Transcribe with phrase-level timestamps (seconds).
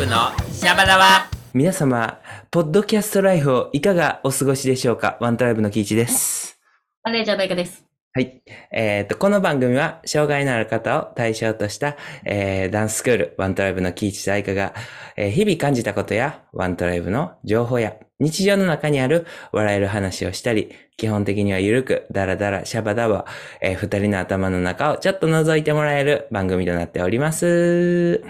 [0.00, 5.18] ブのシャバダバ皆様、ポッドキャストライフをいかがお過ごしでしょうか？
[5.20, 6.58] ワントライブのキイチです。
[7.04, 7.84] マネージャーのいかです。
[8.14, 8.40] はい。
[8.72, 14.72] えっ、と、この番組は、障害のある方を対象とした、えーダンススクール、ワントライブのキイチとアイカが、
[15.18, 23.26] えー日々感じたことや、ワントライブの情報や、日常の中にある笑える話をしたり、基本的にはゆるく、ダラダラ、シャバダバ、
[23.60, 28.24] えー二人の頭の中をちょっと覗いてもらえる番組となっております。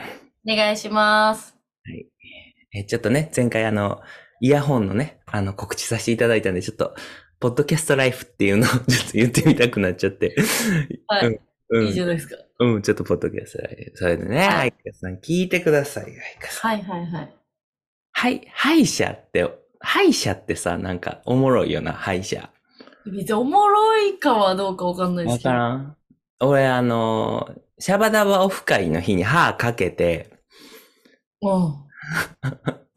[0.45, 1.59] お願いします。
[2.74, 4.01] えーちょっとね、前回あの、
[4.41, 6.95] イヤホンのね、あの、告知させていただいたんで、ちょっと、
[7.41, 10.34] ポッドキャストライフっていうのを ちょっと言ってみたくなっちゃって。
[11.09, 11.41] はい。
[11.70, 11.87] うん。
[11.87, 12.37] いいじゃないですか。
[12.59, 13.97] うん、ちょっとポッドキャストライフ。
[13.97, 16.70] それでね、はいアイカさん聞いてください、アイカさん。
[16.73, 17.34] はいはいはい。
[18.12, 19.48] はい、歯医者って、
[19.80, 22.50] 歯医者ってさ、なんかおもろいよな、歯医者。
[23.06, 25.50] 別におもろいかはどうかわかんないでわすけど。
[25.50, 25.97] からん
[26.41, 30.31] 俺あの、シャバダバオフ会の日に歯かけて、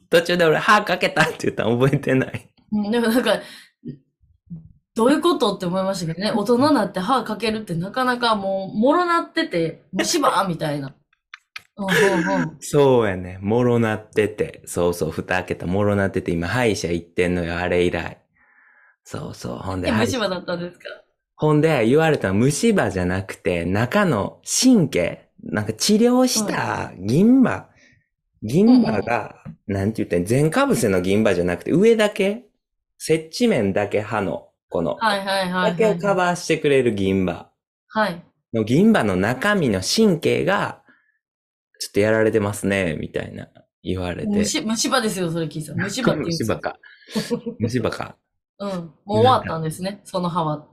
[0.10, 2.50] 途中で俺歯かけたって言ったの覚えてない。
[2.72, 2.92] うん。
[2.92, 3.40] でもなんか、
[4.96, 6.32] どういうことって思いましたけどね。
[6.36, 10.94] 大人になって歯かけるってなかなかもう、もろなってて、虫歯みたいな。
[11.76, 12.58] うんうんうん。
[12.60, 13.40] そうやね。
[13.42, 14.62] もろなってて。
[14.66, 18.20] そうそう、蓋開けたもろなってて、今歯医者行ってんのよ、あれ以来。
[19.04, 19.58] そうそう。
[19.58, 20.86] ほんで、虫歯だったんですか？
[21.36, 27.70] ほんで、言われたのは虫歯じゃなくて、中の神経、なんか治療した銀歯、
[28.44, 32.46] 銀歯が、なんて言ってん、全かぶせの銀歯じゃなくて、上だけ、
[32.98, 36.18] 接地面だけ歯の、この、はいはいはい、だけをカはい。
[36.18, 37.50] バーしてくれる銀歯
[37.88, 38.24] はい。
[38.54, 40.84] の銀歯の中身の神経が、
[41.80, 43.48] ちょっとやられてますね、みたいな
[43.82, 44.28] 言われて。
[44.28, 45.84] 虫、虫歯ですよ、それ聞いたら。
[45.84, 46.80] 虫歯って言うんですよ虫歯か。
[47.60, 48.18] 虫歯か。
[48.60, 48.70] うん。
[48.70, 50.68] もう終わったんですね、その歯は。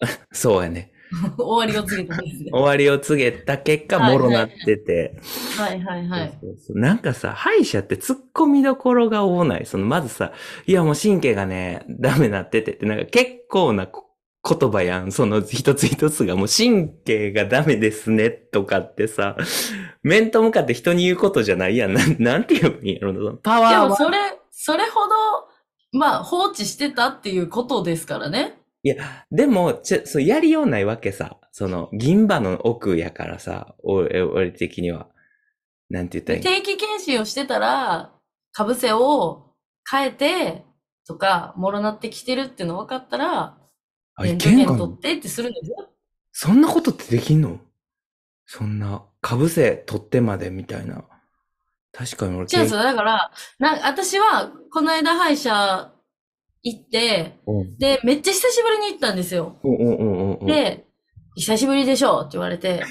[0.32, 0.91] そうやね。
[1.38, 2.32] 終わりを告げたね。
[2.50, 5.16] 終わりを告げた結果、はいもろなってて。
[5.58, 6.38] はいはいはい。
[6.70, 9.66] なんかさ、歯医者って突っ込みどころが多ない。
[9.66, 10.32] その、まずさ、
[10.66, 14.12] いやもう神経がね、ダメなっててって、なんか結構なこ
[14.44, 15.12] 言葉やん。
[15.12, 19.36] その一つ一つがもう神経がダメですねとかってさ、
[20.02, 21.94] 面と向かって人に言うことじゃないやん。
[21.94, 23.32] なんなんて言うんやろな。
[23.42, 23.82] パワーは。
[23.84, 24.18] でもそれ、
[24.50, 25.14] それほど、
[25.92, 28.61] まあ放置してたっていうことですからね。
[28.84, 31.38] いや、でも、ちょ、そう、やりようないわけさ。
[31.52, 35.08] その、銀歯の奥やからさ、俺、俺的には。
[35.88, 38.12] なんて言ったらいい定期検診をしてたら、
[38.52, 39.54] かぶせを
[39.88, 40.64] 変えて、
[41.06, 43.58] とか、もろなってきてるっての分かったら、
[44.14, 44.84] あ、レいけんかな？
[44.84, 45.90] ってってするんですよ。
[46.32, 47.60] そんなことってできんの？
[48.46, 51.04] そんな、かぶせ取ってまでみたいな。
[51.92, 52.82] 確かに俺、違うんですよ。
[52.82, 55.91] だから、な私は、この間歯医者
[56.62, 59.56] 行って、うんで、めっちゃ久しぶりに行ったんですよ。
[59.62, 60.46] うんうんうんうん。
[60.46, 60.86] で、
[61.34, 62.82] 久しぶりでしょって言われて、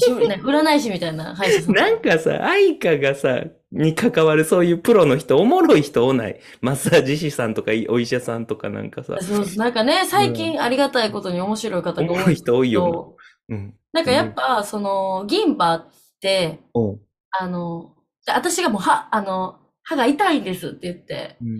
[0.00, 1.74] 久しぶりね、占い師みたいな歯医者さん。
[1.76, 6.40] なんかさ、愛花がさ、に関わるそういうプロの人、おもろい人おない？
[6.60, 13.16] マッサージ師さんとか、お医者さんとかなんかさ、そうなんかね、最近ありがたいことに面白い方おもろいが多い人多いよ。
[13.48, 13.74] うん。
[13.92, 15.88] なんかやっぱ、その、銀歯っ
[16.20, 17.00] て、うん。
[17.38, 17.94] あの、
[18.26, 21.58] で私がもう歯、あの、歯が痛いんですって言って、うん。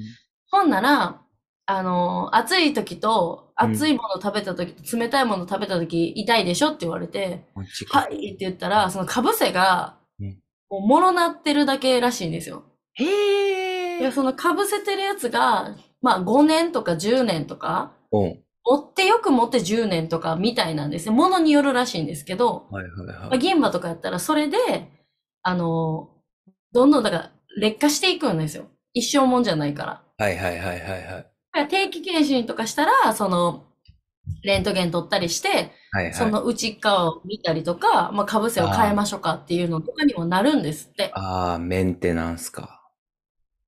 [0.50, 1.20] ほんなら、
[1.70, 7.44] あの、暑い時と、うん熱いもの食べた時と冷たいもの食べた時痛いでしょって言われて、
[7.90, 10.38] はいって言ったら、そのかぶせがうん、
[10.70, 12.62] もう、もろなってるだけらしいんですよ。
[12.94, 18.40] へいや、そのかぶせてるやつが、まあ5年とか10年とか、うん。
[18.64, 21.14] 持ってよく持って10年とかみたいなんですね。
[21.14, 23.38] ものによるらしいんですけど、はいはいまあ、はい。
[23.38, 24.56] 銀歯とかやったらそれで、
[25.42, 26.08] あの、
[26.72, 28.64] どんどんだから劣化していくんですよ。
[28.94, 30.02] 一生もんじゃないから。
[30.16, 31.29] はいはいはいはいはい。
[31.68, 33.64] 定期検診とかしたら、その、
[34.42, 36.14] レントゲン取ったりして、はいはい。
[36.14, 41.10] その内側を見たりとか、まあ、かぶせを変えましょうかっていうのとかにもなるんですって。
[41.14, 42.80] ああ、メンテナンスか。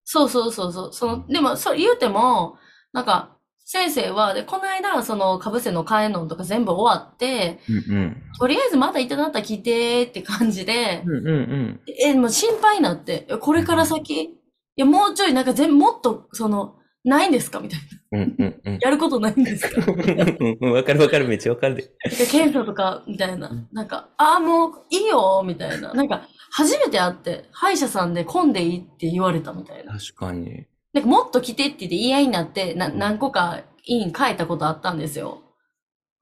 [0.05, 0.93] そうそうそうそう。
[0.93, 2.57] その、でも、そう言うても、
[2.93, 8.23] なんか、先生は、で、この間、その、かぶせの変えのとか全部終わって、うんうん。
[8.39, 11.81] とりあえずまた痛なったら来てって感じで、うんうんうん。
[12.05, 14.31] え、もう心配になって、えこれから先、い
[14.77, 17.59] や、もうちょい、なんか全部、もっと、その、ないんですか？
[17.61, 18.19] みたいな。
[18.19, 18.79] うんうんうん。
[18.81, 19.83] やることないんですか？
[19.91, 21.83] うんうんわかるわかる、めっちゃわかるで。
[21.83, 23.51] で検査とか、みたいな。
[23.73, 25.93] なんか、ああ、もういいよ、みたいな。
[25.95, 29.99] なんか、初めて会って、歯医者さんで混んでいいって言われたみたいな。
[29.99, 30.67] 確かに。
[30.93, 35.43] なんか、もっと来てって言って言い合いになって、な、何個か医院変えたことあったんですよ。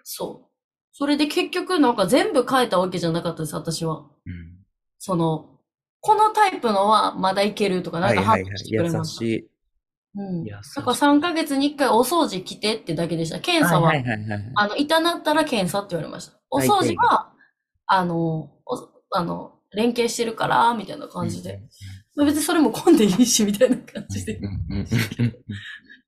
[0.05, 0.47] そう。
[0.93, 4.07] それで結局、なんか全部変えたわけじゃなかったです、私は。
[4.25, 4.57] うん。
[4.99, 5.59] その、
[6.01, 8.23] このタイプのはまだいけるとか、なんか
[8.57, 9.19] してくれました。
[9.19, 9.37] しい。
[9.37, 9.43] うん。
[9.43, 9.50] 優しい
[10.15, 13.39] だから3ヶ月に1回お掃除来てってだけでした。
[13.39, 14.53] 検査は、はいはいはいはい。
[14.57, 16.41] あの、痛なったら検査って言われました。
[16.51, 17.33] お掃除は、
[17.87, 21.61] あの、おあの、連携してるから、みたいな感じで。
[22.17, 24.37] 別にそれも混んでいいし、みたいな感じで。
[24.37, 24.89] うんうんうん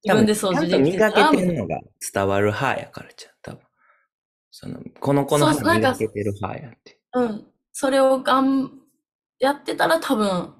[0.04, 1.80] 自分で掃除できてちゃんと磨けてるのが
[2.12, 3.60] 伝わる派やからじゃん、多分。
[4.50, 7.00] その、この子の歯磨けてる派やって。
[7.14, 7.46] うん。
[7.72, 8.72] それをがん、
[9.38, 10.54] やってたら多分、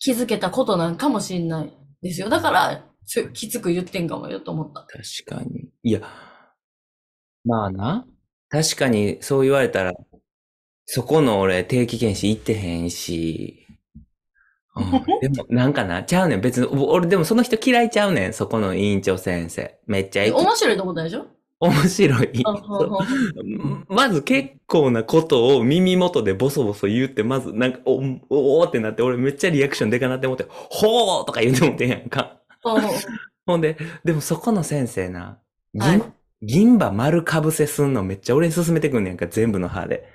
[0.00, 1.72] 気づけたことなんかもしんない
[2.08, 2.28] ですよ。
[2.28, 2.84] だから、
[3.32, 4.80] きつく言ってんかもよと思った。
[4.82, 5.68] 確かに。
[5.82, 6.00] いや、
[7.44, 8.06] まあな。
[8.48, 9.92] 確かにそう言われたら、
[10.86, 13.66] そこの俺定期検診行ってへんし。
[14.76, 16.40] うん、 でも、なんかな、ちゃうねん。
[16.40, 18.32] 別に、お俺でもその人嫌いちゃうねん。
[18.32, 19.78] そこの委員長先生。
[19.86, 20.24] めっちゃ。
[20.36, 21.26] 面白いと思ったでしょ？
[21.58, 22.44] 面白い。
[23.88, 27.96] まず結構なことを耳元でボソボソ言って、まずなんか、お、
[28.28, 32.38] おーってなって、俺めっちゃリアクションでかなって思って、ほーとか言うてもてんやんか。
[33.46, 35.38] ほんで、でもそこの先生な、
[35.72, 36.02] 銀、はい
[36.42, 40.06] 銀歯丸かぶせすんのめっちゃ俺に勧めてくんねんか、全部の歯で。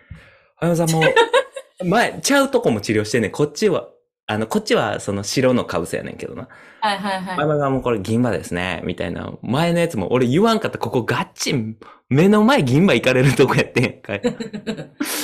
[0.57, 1.03] あやさんもう、
[1.85, 3.31] 前、ちゃうとこも治療してんねん。
[3.31, 3.89] こっちは、
[4.27, 6.47] あの、こっちはその白のかぶせやねんけどな。
[6.79, 7.39] はいはいはい。
[7.39, 9.33] あやさんもこれ銀歯ですね、みたいな。
[9.41, 11.77] 前のやつも俺言わんかったここガッチン、
[12.09, 14.13] 目の前銀歯行かれるとこやってんやんか。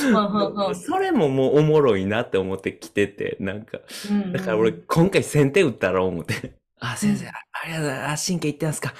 [0.07, 3.79] うんうんうんそれももうおもろいなって思ってきてて、なんか、
[4.09, 6.53] うんだから俺今回先手打ったろう思って。
[6.79, 7.33] あ、先生、うんあ
[7.63, 8.27] ありがとうございます。
[8.27, 8.93] 神経いってますか。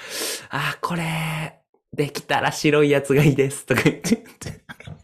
[0.50, 1.02] あ、これ、
[1.94, 3.66] できたら白いやつがいいです。
[3.66, 4.24] とか言って。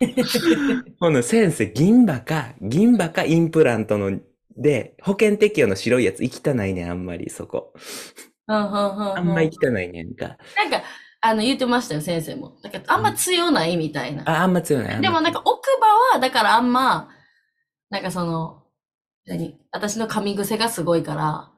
[1.00, 4.19] ほんの先生、銀歯か、銀歯かインプラントの、
[4.56, 7.73] で、保険適用の白いやつ行きたないねん、あんまりそこ。
[8.47, 10.37] うんうんうんうんあんま行きたないねんか。
[10.56, 10.83] なんか、
[11.21, 12.56] あの、言ってましたよ、先生も。
[12.62, 14.23] だから、あんま強ないみたいな。
[14.27, 15.01] あ、あんま強ない。
[15.01, 17.09] でもなんか奥歯は、だからあんま、
[17.91, 18.62] なんかその、
[19.27, 19.59] 何？
[19.73, 21.50] 私の噛み癖がすごいから、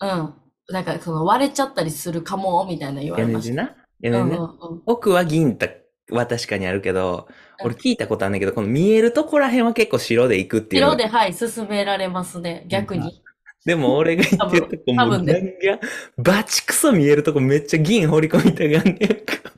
[0.00, 0.34] うん。
[0.70, 3.62] なんかその割れちゃったりするかも、みたいな言われました。
[4.02, 4.20] やねんな。
[4.20, 4.38] やねんな。
[4.38, 5.68] うんうんうん奥は銀だ
[6.10, 7.34] は確かにあるけど、うん
[7.64, 10.88] 俺聞いたことあるんだけど、この見えるとこら辺は結構白で行くっていうの。
[10.94, 13.22] 色で、はい、進められますね、逆に。
[13.64, 15.80] でも俺が言ってるとこもう何が、
[16.16, 19.48] バチクソ見えるとこめっちゃ銀掘り込みたがんねんか。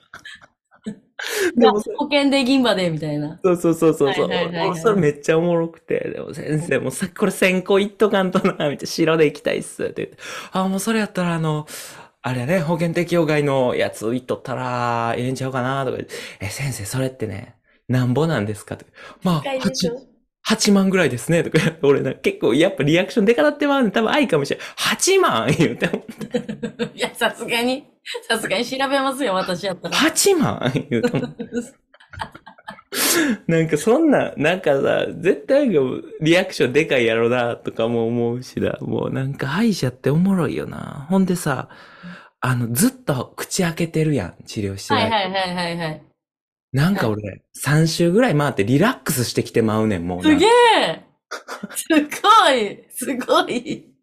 [1.54, 3.38] でもそ保険で銀歯で、みたいな。
[3.44, 4.28] そうそうそうそうそう。
[4.28, 6.10] はいはいれめっちゃおもろくて。
[6.14, 8.86] でも先生もさ、これ先行いっとかんとな、みたいな。
[8.86, 9.84] 白で行きたいっす。
[9.84, 10.16] って言って。
[10.52, 11.66] あ、もうそれやったらあの、
[12.22, 16.14] あれやね、保険適用外のやついっとったら、ええんちゃうかなとか言って。
[16.40, 17.56] え、先生、それってね、
[17.88, 18.74] なんぼなんですか？
[18.74, 18.84] って。
[19.22, 19.90] まあ、8、
[20.46, 21.42] 8万ぐらいですね。
[21.42, 24.60] とか 俺な、結構やっぱリアクションでかなってまうね多分愛かもしれん。
[24.60, 26.04] 8万言うても。
[26.94, 27.84] いや、さすがに、
[28.28, 29.94] さすがに調べますよ、私やったら。
[29.96, 31.28] 8万言うても。
[33.46, 35.70] なんかそんな、なんかさ、絶対
[36.20, 38.76] リアクションでかいやろな、とかも思うしな。
[38.80, 41.06] もうなんか歯医者っておもろいよな。
[41.08, 41.68] ほんでさ、
[42.40, 46.02] あの、ずっと口開けてるやん、治療してはいはいはいはいはい。
[46.72, 50.24] なんか俺、3週ぐらい回ってリラックスしてきてまうねん、もうな。
[50.24, 51.04] すげえ
[51.74, 51.86] す
[52.22, 53.94] ごいすごい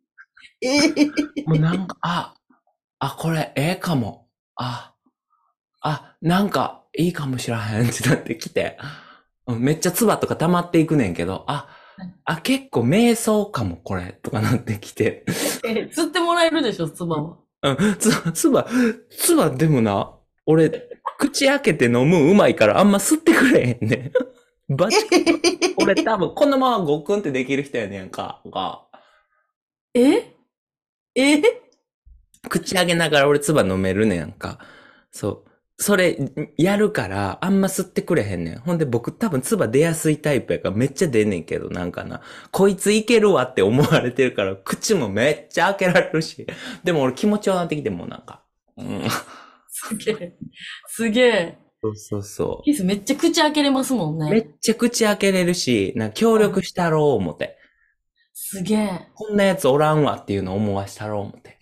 [0.62, 0.89] ええ
[1.45, 2.36] もうなんか、あ、
[3.00, 4.28] あ、これ、ええかも。
[4.56, 4.94] あ、
[5.81, 8.78] あ、なんか、いいかもしらへんってなってきて、
[9.48, 11.69] うんめっちゃ唾とか溜まっていくねんけど、あ、
[12.25, 15.24] あ、結構瞑想かも、これ、とかなってきて。
[15.66, 17.38] え釣ってもらえるでしょ、つばは。
[17.63, 18.65] うん、つ、唾、
[19.09, 20.15] 唾でもな、
[20.45, 24.12] 俺、口開けて飲むうまいからあんま吸ってくれへんね
[24.69, 24.75] ん。
[24.75, 24.98] バチ
[25.77, 28.84] 俺多分このままごくんってできる人やねんか、が。
[29.93, 30.36] え？
[31.15, 31.41] え？
[32.50, 34.60] 口開けながら俺唾飲めるねんか。
[35.12, 35.47] そう。
[35.79, 36.17] それ、
[36.57, 38.60] やるから、あんま吸ってくれへんねん。
[38.60, 42.22] ほんで僕多分唾出やすいタイプやからめっちゃ出んねんけど、なんかな。
[42.51, 46.48] こいついけるわって思われてるから、口もめっちゃ開けられるし。
[46.84, 48.43] でも俺気持ちよなってきてもうなんか。
[48.75, 49.03] うん。
[49.69, 50.38] すげえ。
[50.88, 51.57] すげえ。
[51.84, 54.25] そうそうそキスめっちゃ口開けれますもんう。
[54.25, 54.39] めね。
[54.39, 57.55] っちゃ口開けれるし、なんか協力したろう思って。
[58.34, 59.07] すげえ。
[59.13, 61.60] こんなやつおらんわっていうのを思わしたろう思って。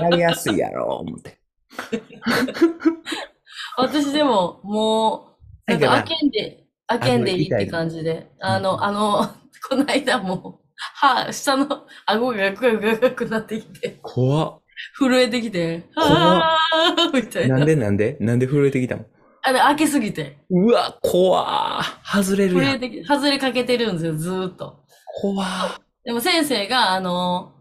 [0.00, 1.37] やりやすいやろう思って。
[3.76, 5.36] 私でも、も
[5.68, 8.30] う、なんか開けんで、開けんでいいって感じで。
[8.40, 9.28] あの、あの、
[9.68, 14.60] この間も、歯、下の顎がガクガクガクなってきて、怖っ。
[14.96, 17.58] 震えてきて、あー みたいな。
[17.58, 18.16] なんでなんで？
[18.20, 19.04] なんで震えてきたの？
[19.42, 20.38] あれ、開けすぎて。
[20.50, 22.64] うわ、怖ー外れるやん。
[22.64, 24.84] 震えてきて、外れかけてるんですよ、ずーっと。
[25.20, 27.52] 怖ーでも先生が、あの、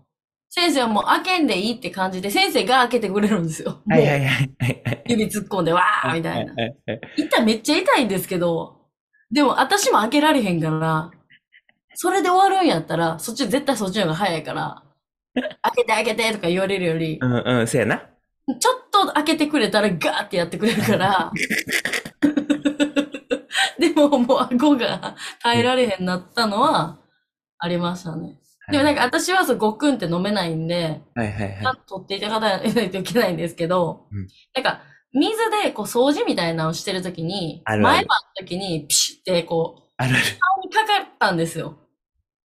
[0.58, 3.80] 先生はもう開けんでいいって感じで、先生が開けてくれるんですよ。
[3.88, 4.50] はいはいはい。
[5.08, 6.54] 指突っ込んで、わーみたいな。
[7.16, 8.82] 痛い、めっちゃ痛いんですけど、
[9.30, 11.12] でも私も開けられへんから、
[11.94, 14.82] それで終わるんやったら、そっち絶対そっちの方が早いから、
[15.36, 15.44] 開
[15.76, 17.98] けて開けてとか言われるより、うんうん、そうやな。
[17.98, 18.60] ちょっ
[18.90, 21.32] と開けてくれたらガーってやってくれるから、
[23.78, 26.98] でももう顎が耐えられへんなったのは、
[27.60, 28.40] ありましたね。
[28.72, 34.82] でもなんか私はそうごっくんって飲めないんで、はいはいちゃんはと取っていただかないといけないんですけど、うんなんか
[35.14, 38.08] 水でこう掃除みたいなのをしてるときに、あるある前歯の
[38.40, 39.84] 時にピシッてこう、い。
[39.98, 40.24] あるある。
[40.40, 41.78] 顔にかかったんですよ。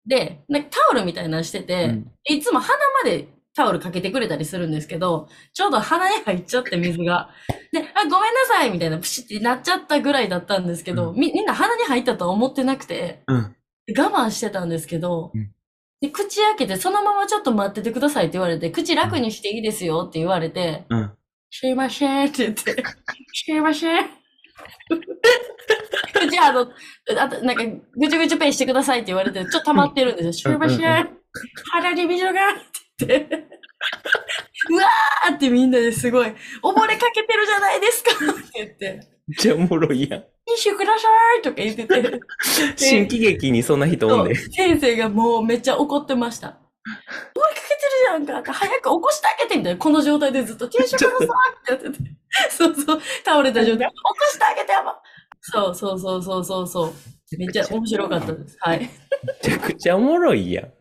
[0.06, 7.30] で、なんかタオルみたいなのしてて、うんいつも鼻までタオルかけてくれたりするんですけど、ちょうど鼻に入っちゃって水が。
[7.72, 13.56] で、あ、ごめんなさいみたいなプシッてなっちゃったぐらいだったんですけど、うみみんな鼻に入ったとは思ってなくて、うん。
[13.98, 15.50] 我慢してたんですけど、うん
[16.02, 21.12] で口開けてそのままちょっと待っててくださいって言われて、口楽にしていいですよって言われて、うん。
[21.49, 22.75] すいませんって言って、
[23.32, 24.06] すいません。
[26.12, 26.73] 口あの、
[27.21, 27.64] あと、なんか、
[27.97, 30.32] ぐちゅぐちゅペイしてくださいって言われて、ちょっと溜まってるんですよ。
[30.32, 31.18] すいませうんうんん。
[31.73, 32.35] 鼻に水がっ
[32.99, 33.37] て言って、
[34.71, 40.25] うわーってみんなですごい、溺れかけてるじゃないですかって言って、めっちゃおもろいやん。
[40.52, 42.21] ティッシュくださいとか言ってて、
[42.76, 44.35] 新喜劇にそんな人おんで。
[44.35, 46.49] 先生がもうめっちゃ怒ってました。
[46.49, 46.62] 溺れか
[47.35, 47.76] け
[48.18, 49.78] てるじゃんか早く起こしてあげてみたいな。
[49.78, 51.28] この状態でずっとティッシュください
[51.75, 52.11] ってやってて。
[52.50, 53.00] そうそう。
[53.25, 53.88] 倒れた状態。
[53.88, 55.00] 起こしてあげてやば。
[55.40, 56.92] そうそうそうそうそうそう。
[57.38, 58.56] めっちゃ面白かったです。
[58.61, 58.80] はい。
[58.80, 58.88] め
[59.42, 60.73] ちゃくちゃおもろいやん。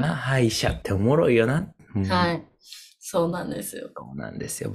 [0.00, 1.72] なあ、歯医者っておもろいよな。
[1.94, 2.44] うんはい。
[3.00, 3.88] そうなんですよ。
[3.96, 4.74] そうなんですよ。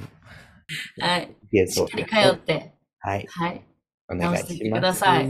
[1.00, 1.36] はい。
[1.68, 2.81] しっかり通って。
[3.02, 3.28] はい。
[3.30, 3.66] はい。
[4.10, 4.58] お願いします。
[4.58, 5.26] ください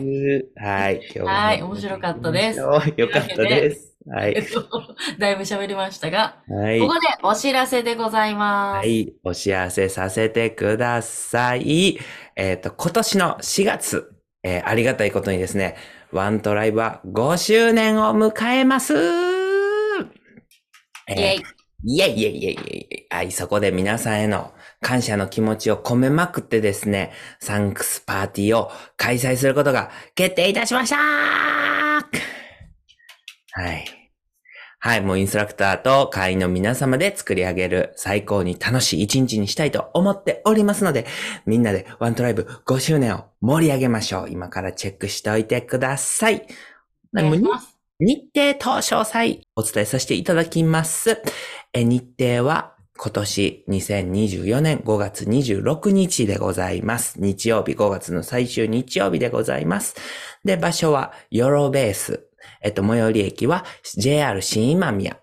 [0.55, 0.95] はい。
[1.05, 3.95] 今日もはい面白かったですよかったです。
[4.09, 4.33] はい。
[4.35, 4.67] えっと、
[5.19, 6.87] だいぶ喋りましたが、はいこ。
[6.87, 8.77] こでお知らせでございます。
[8.77, 9.13] はい。
[9.23, 11.99] お知らせさせてください。
[12.35, 14.11] えっ、と、今年の4月、
[14.43, 15.75] えーありがたいことにですね、
[16.11, 18.95] ワントライブは5周年を迎えます。
[18.95, 19.61] えー
[21.07, 21.60] イェイ。
[21.83, 23.15] いえいえいえいえいえ。
[23.15, 32.01] はい、そこで皆さんへの感謝の気持ちを込めまくってですね、サンクスパーティーを開催することが決定いたしましたは
[33.73, 33.85] い。
[34.83, 41.05] はい、もうインストラクターと会員の皆様で作り上げる最高に楽しい一日にしたいと思っておりますので、
[41.45, 44.29] みんなでワントライブ5周年を盛り上げましょう。
[44.31, 46.47] 今からチェックしておいてください。
[47.15, 47.70] お願います。
[48.03, 51.21] 日程と詳細お伝えさせていただきます。
[51.75, 57.21] 日程は今年2024年5月26日でございます。
[57.21, 59.93] 日曜日5月の最終日曜日でございます。
[60.43, 62.27] で、場所はヨロベース。
[62.63, 65.19] えっと、最寄り駅は JR 新今宮。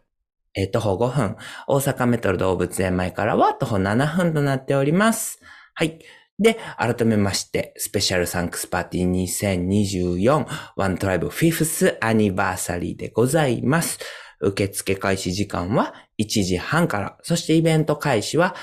[0.55, 1.37] えっと、徒歩5分。
[1.67, 5.41] 大阪メトロ動物園前からは徒歩7分となっております。
[5.75, 5.99] はい。
[6.39, 13.99] で、改めまして、 Special Thanks Party 2024ワントライブ Fifth Anniversary でございます。
[14.41, 18.55] 受付開始時間は1時半から、そしてイベント開始は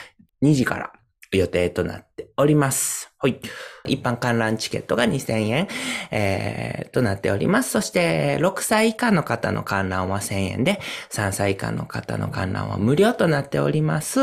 [0.41, 0.93] 2時から
[1.31, 3.11] 予定となっております。
[3.17, 3.39] はい。
[3.85, 5.67] 一般観覧チケットが2000円、
[6.11, 7.71] えー、となっております。
[7.71, 10.79] そして、6歳以下の方の観覧は1000円で、
[11.11, 14.19] 3歳以下の方の観覧は無料となっております。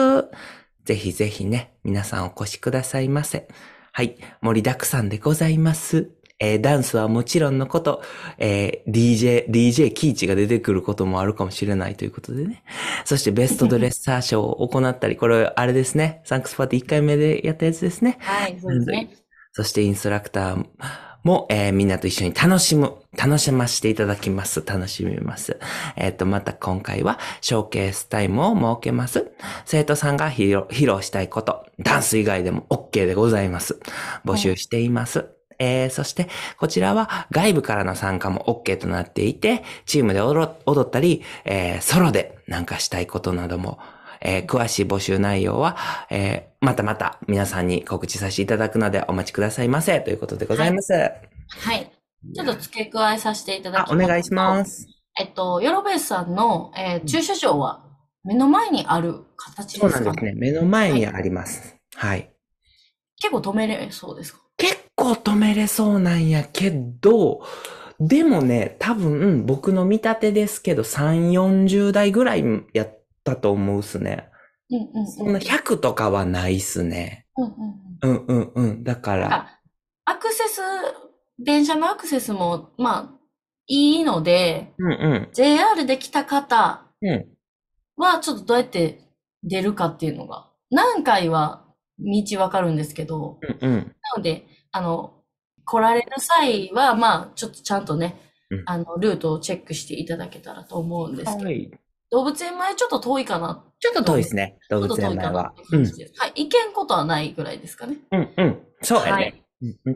[0.85, 3.49] ぜひぜひね、皆さんお越しくださいませ。
[3.93, 4.17] はい。
[4.41, 6.11] 盛りだくさんでございます。
[6.39, 8.03] えーダンスはもちろんのこと、
[8.39, 12.65] えー DJ、DJ キーチが出てくることもあるかもしれないということでね。
[13.05, 16.21] そしてベストドレッサー賞を行ったり、これあれですね。
[16.25, 18.19] サンクスパーティー1回目でやったやつですね。
[18.21, 19.11] はい、そうですね。
[19.53, 20.67] そしてインストラクター
[21.23, 24.65] も、えーみんなと一緒に楽しむ、楽しませていただきます。
[24.65, 25.59] 楽しみます。
[25.97, 29.31] えっ、と、また今回はショーケースタイムを設けます。
[29.65, 33.79] 生徒さんが披露したいこと、ダンス以外でも OK でございます。
[34.25, 35.27] 募集しています。
[35.59, 43.79] えーそして、こちらは外部からの参加も OK となっていて、チームで踊踊ったり、えーソロでなんかしたいことなども、
[44.23, 45.77] えー詳しい募集内容は、
[46.11, 50.93] えーまたまた皆さんに告知させていただくのでお待ちくださいませということでございます。
[50.93, 51.11] は
[51.75, 51.91] い。
[52.35, 54.87] ちょっと付け加えさせていただきあ、お願いします。
[55.19, 57.85] えっと、ヨロベースさんの、えー駐車場は
[58.25, 60.05] 目の前にある形そうですか？
[60.07, 60.35] なんですね。
[60.37, 61.77] 目の前にあります。
[61.97, 62.31] はい。
[63.17, 64.41] 結構止めれそうですか？
[64.57, 67.43] 結構止めれそうなんやけど、
[67.99, 74.29] でもね、多分僕の見立てですけど、3、40代ぐらいやったと思うっすね。
[74.71, 75.07] うんうんうん。
[75.07, 77.27] そんな100とかはないっすね。
[77.37, 78.27] うんうんうん。
[78.27, 78.85] うんうんうん。
[78.85, 79.61] だから、あ
[80.05, 80.61] アクセス、
[81.39, 83.19] 電車のアクセスも、まあ、
[83.67, 85.29] いいので、うんうん。
[85.33, 87.27] JR で来た方うん。
[87.97, 89.01] は、ちょっとどうやって
[89.43, 91.65] 出るかっていうのが、何回は
[91.99, 93.77] 道わかるんですけど、うんうん。
[93.79, 95.23] なので、あの、
[95.65, 98.17] 来られる際は、まあ、ちょっとちゃんとね
[98.53, 101.71] うん、あの、ルートをチェックしていただけたらと思うんですけど、はい。
[102.13, 104.59] 動物園前ちょっと遠いかな、ちょっと遠いですね。
[104.71, 105.53] 動物園前は。
[105.73, 105.85] うん。
[105.85, 105.89] は
[106.35, 106.45] い。
[106.45, 107.97] 行けんことはないぐらいですかね。
[108.13, 108.59] うんうん。
[108.83, 109.11] そうやね。
[109.13, 109.39] はい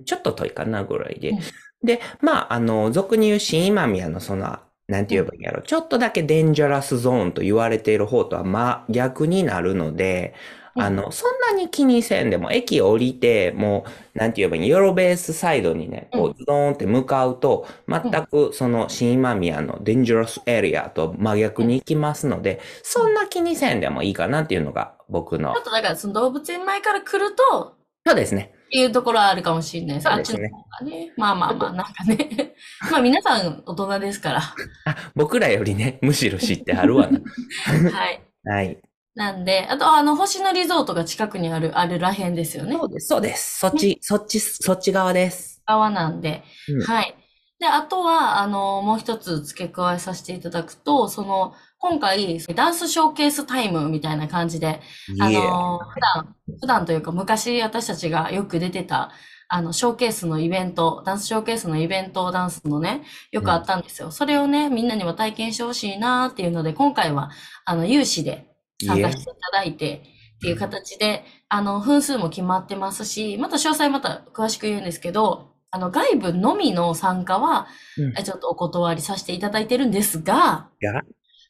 [0.05, 1.31] ちょっと遠いかなぐらいで。
[1.31, 1.39] うん
[1.83, 4.59] で、まあ、あの、俗に言う新今宮のその、
[4.89, 5.63] なんて言えばいいんやろ。
[5.63, 28.53] ちょっとだけデンジャラスゾーンと言われている方とは真逆になるので、うんあの、そんなに気にせんでも、駅降りて、もう、なんて言えばいいんヨロベースサイドにね、こう、ズドーンって向かうと、全くその新今宮のデンジャラスエリアと真逆に行きますので、そんな気にせんでもいいかなっていうのが僕のちょっ、とだからその動物園前から来ると、そうですね。
[28.67, 30.09] っていうところはあるかもしれないです。
[30.09, 31.13] そうですねあっちの方がね。
[31.17, 32.55] まあまあまあ、なんかね。
[32.91, 34.41] まあ皆さん大人ですから。
[34.85, 37.21] あ、僕らよりね、むしろ知ってはるわな。
[37.91, 38.23] はい。
[38.45, 38.79] はい。
[39.17, 42.77] なんで、あと、あの、星野リゾートが近くにある、あるらへんですよね。
[42.77, 43.59] そうです、そうです。
[43.59, 45.63] そっち、そっち、そっち側です。
[45.67, 46.45] 側なんで。
[46.69, 47.17] うんはい。
[47.59, 54.83] で、あとは、あの、もう一つ付け加えさせていただくと、その、今回、ダンスショーケースタイムみたいな感じで、
[55.19, 59.13] あの、普段、普段というか昔私たちがよく出てた、
[59.49, 64.11] あの、ショーケースのイベント、ダンスショーケースのイベント、ダンスのね、よくあったんですよ。
[64.11, 67.31] それをね、みんなにも体験してほしいなっていうので、今回は、
[67.65, 70.03] あの、有志で参加していただいて、
[70.37, 77.69] っていう形で、あの、分数も決まってますし、また詳細また詳しく言うんですけど、あの、外部のみの参加は、
[77.99, 80.71] うんえちょっとお断りさせていただいてるんですが、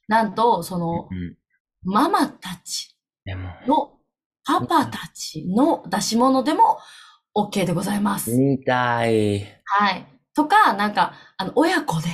[0.09, 1.37] なんと、そのう、ん。
[1.83, 2.97] ママたち
[3.67, 3.99] の
[4.45, 6.79] パパたちの出し物でも
[7.37, 8.37] OK でございます。
[8.37, 9.41] 見たい。
[9.65, 10.07] はい。
[10.35, 12.09] とか、なんか、あの、親子で。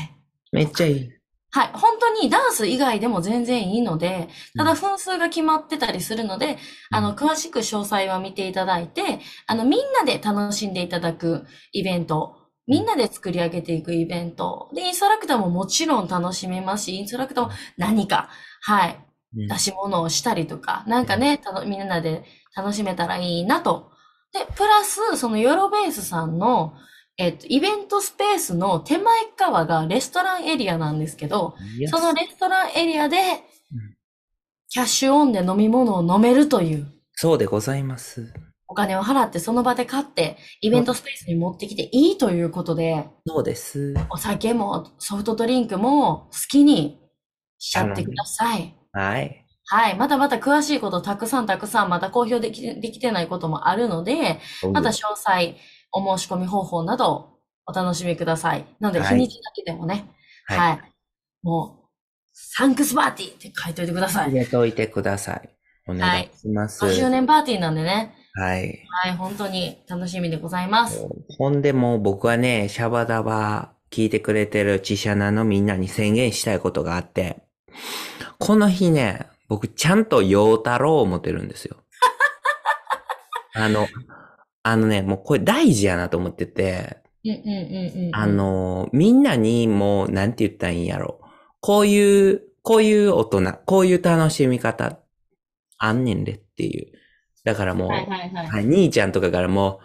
[0.53, 1.11] めっちゃいい。
[1.55, 1.71] はい。
[1.75, 6.57] 本当にダンス以外でも全然いいので、ただ分数が決まってたりするので、
[6.91, 14.71] あの、詳しく詳細は見ていただいて、あの、みんなで楽しんでいただくイベント、みんなで作り上げていくイベント。
[14.75, 18.31] で、インストラクターももちろん楽しめますし、インストラクターも何か、
[18.63, 18.99] はい、
[19.37, 19.47] うん。
[19.47, 22.25] 出し物をしたりとか、なんかね、たのみんなで
[22.57, 23.91] 楽しめたらいいなと。
[24.33, 26.73] で、プラス、そのヨロベースさんの、
[27.19, 29.05] えっと、イベントスペースの手前
[29.37, 31.55] 側がレストランエリアなんですけど、
[31.91, 33.19] そのレストランエリアで、
[34.69, 38.33] キャッシュオンで飲み物を飲めるという、そうでございます。
[38.67, 43.95] お金を払ってその場で買って、イベントスペースに持ってきていいということで、そうです。
[44.09, 46.99] お酒もソフトドリンクも好きに
[47.59, 48.75] しちゃってください。
[48.93, 49.47] はい。
[49.67, 49.97] はい。
[49.97, 54.41] まだまだ詳しいことたくさんたくさんまだ公表できてできてないこともあるので、
[54.73, 55.55] また詳細、
[55.93, 57.31] お申し込み方法など
[57.67, 58.65] お楽しみください。
[58.81, 60.11] なので、はい日にちだけでもね、
[60.47, 60.93] はいはい。
[61.43, 61.89] もう、
[62.33, 64.31] サンクスパーティーって書いといてください。
[64.31, 65.49] 入れといてください。
[65.87, 66.85] お願いします。
[66.85, 68.87] 5周年パーティーなんでね、はい。
[69.03, 71.07] はい、本当に楽しみでございます。
[71.39, 77.43] ほんでもう僕はね、シャバダバ聞いてくれてるチシャナのみんなに宣言したいことがあって、
[78.39, 81.77] この日ね、僕ちゃんと陽太郎を持てるんですよ。
[83.55, 83.87] あの、
[84.63, 88.17] あのね、もうこれ大事やなと思ってて、うんうんうんうん。
[88.17, 91.21] あ、の、みんなにもう、なんて言ったらいいんやろ。
[91.61, 94.99] こういう、こういう大人、こういう楽しみ方、
[95.79, 96.93] あんねんでっていう。
[97.45, 98.47] だからもう、はいはいはい。
[98.47, 99.81] はい、兄ちゃんとかからも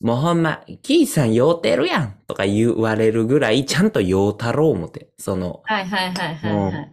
[0.00, 6.92] う、もうほんま、キーさん酔うてるやんとか言われるぐらい、ちゃんと酔うたろう思って、その、はいはいはいはいはい。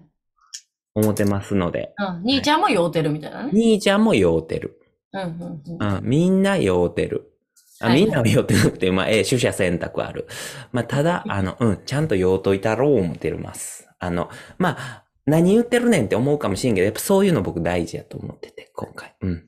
[0.95, 1.93] 思ってますので。
[1.97, 3.51] うん、兄ちゃんも酔うてるみたいなね。
[3.53, 4.81] 兄ちゃんも酔うてる。
[5.13, 5.97] うんうんうん。
[5.97, 7.33] うん、みんな酔うてる。
[7.79, 10.27] あはいみんなは酔ってなくて、まあ、ええ、取捨選択ある。
[10.71, 13.87] まあ、ただ、あの、うん、ちゃんと酔うといたろう思ってます。
[13.99, 19.15] あの、まあ、何言ってるねんって思うかもしれんけど、やっぱそういうの僕大事やと思ってて、今回。
[19.21, 19.29] うん。
[19.29, 19.47] うん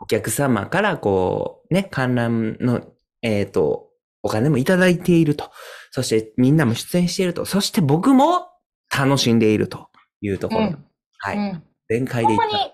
[0.00, 2.80] お客様からこう、ね、観覧の、
[3.22, 3.88] えっ、と、
[4.22, 5.50] お金もいただいていると。
[5.90, 7.44] そしてみんなも出演していると。
[7.44, 8.48] そして僕も
[8.94, 9.88] 楽しんでいると
[10.20, 10.60] いうところ。
[10.62, 10.84] うん
[11.18, 11.36] はい。
[11.36, 12.44] うん全開でいった。
[12.44, 12.72] ほんまに、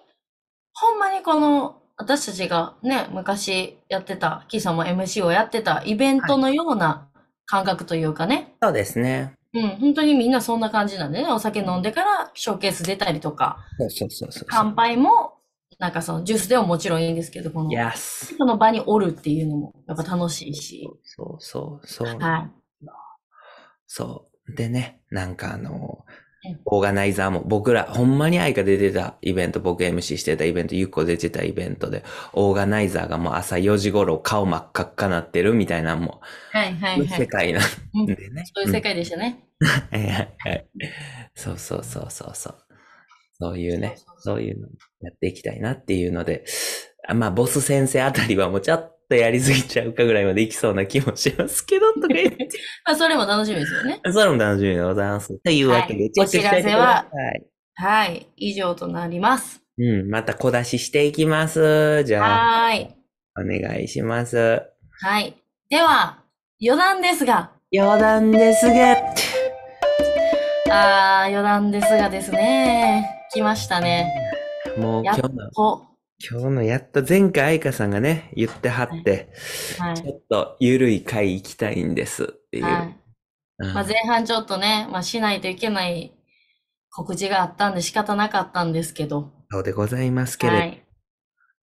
[0.73, 7.09] ほんまにこの、私たちがね、昔やってた、キーさんも MC をやってたイベントのような
[7.47, 8.55] 感覚というかね。
[8.63, 9.35] そうですね。
[9.55, 14.47] うん、本当にみんなそんな感じなんでね、お酒飲んでからショーケース出たりとか、そうそうそうそう。
[14.49, 15.35] 乾杯も、
[15.79, 18.37] なんかそのジュースでももちろんいいんですけど、この、Yes。
[18.37, 22.19] その場におるっていうのもやっぱ楽しいし、そうそうそう。
[22.19, 22.51] は
[23.87, 24.55] そう。
[24.57, 26.15] でね、なんかあのうん、
[26.65, 36.21] オーガナイザーも、僕ら、ほんまに愛が出てたイベント、僕 MC してたイベント、ゆっこ出てたイベントで、オーガナイザーがもう朝4時頃顔真っ赤っかなってるみたいなも
[36.53, 36.57] い。
[36.57, 37.21] はいはう、いはい。
[37.21, 37.63] 世界なん
[37.95, 38.45] うんでね。
[38.55, 39.45] そういう世界でしたね。
[39.61, 40.67] はいはいはい。
[41.35, 42.55] そうそうそうそうそう。
[43.39, 44.69] そういうね、そういうの
[45.01, 46.45] やっていきたいなっていうので、
[47.07, 52.49] あまあ、ボス先生あたりはもうちょっとやりすぎちゃうかぐらいまでいきそうな気もしますけど、とか言って。
[52.85, 54.01] まあ、それも楽しみですよね。
[54.11, 55.39] それも楽しみでございます。
[55.39, 56.83] というわけで、はいチェックしておい。
[57.77, 58.27] はい。
[58.37, 59.61] 以上となります。
[59.77, 62.05] うん、また小出ししていきます。
[62.05, 62.89] じゃあ、はーい。
[63.37, 64.63] お願いします。
[65.01, 65.35] はい。
[65.69, 66.23] では、
[66.63, 68.97] 余談ですが、余談ですが、
[70.71, 73.27] あー、余談ですがですね。
[73.33, 74.13] 来ましたね。
[74.79, 75.94] もう今日の、と。
[76.21, 79.33] 今日のやっと前回愛花さんがね、言ってはって、
[79.79, 80.07] はいち。
[80.07, 82.65] ょっとゆるい回行きたいんですっていう。
[82.65, 83.01] はい。
[83.59, 86.13] うんまあ、前半ちょっとね、まあ、しないといけない
[86.91, 89.33] 告知があったんで仕方なかったんですけど。
[89.51, 90.85] そうでございますけれど、はい。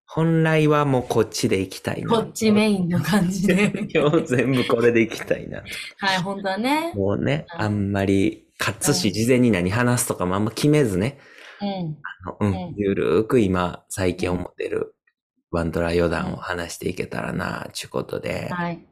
[0.06, 2.10] 本来はもうこっちで行きたいな。
[2.10, 3.72] こっちメインの感じで。
[3.94, 5.64] 今日全部これで行きたいな。
[5.98, 6.94] はい、本当はね。
[6.96, 11.20] もうね、はいあんまり、かつし、事前に何話すとかもあんま決めずね、
[11.62, 11.98] うん。
[12.26, 14.96] あのううんん、ゆるーく今、最近思ってる、
[15.52, 18.50] ワントラ余談を話していけたらな、ちゅうことで。
[18.50, 18.86] はい。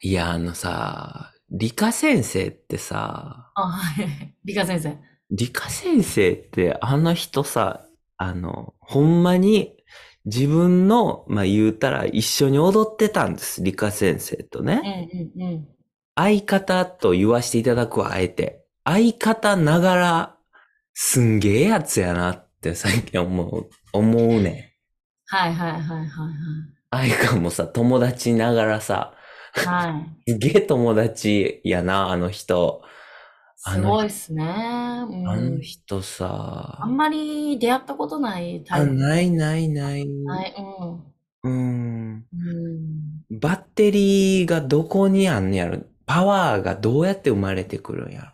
[0.00, 4.34] いや、あのさ、理科先生ってさ、あ、はい。
[4.44, 4.96] 理科先生。
[5.30, 9.76] 理科先生ってあの人さ、あの、ほんまに
[10.24, 14.76] 自分の、まあ言うたら一緒に踊ってたんです、理科先生とうね。
[14.76, 15.68] んうんうん。
[16.16, 18.64] 相方と言わせていただくわ、あえて。
[18.84, 20.37] 相方ながら、
[21.00, 24.76] すんげえやつやなって最近思う、思うね。
[25.26, 26.08] はいはいはいはい
[26.90, 29.14] 相川もさ、友達ながらさ、
[29.52, 29.68] はい。
[29.68, 30.18] はい。
[30.28, 32.82] すげえ友達やな、あの人。
[33.62, 34.42] あすのごいっすね。
[34.42, 38.94] うんあの人さあ、んまり出会ったことないタあ、イプ。
[38.94, 40.08] ないないない。
[40.24, 40.62] はい、う
[40.96, 41.14] ん。
[41.42, 42.28] うん。
[42.32, 43.24] うん。
[43.30, 48.32] バッテリーがどこにあんねやろパワーがどうやって生まれてくるんやろ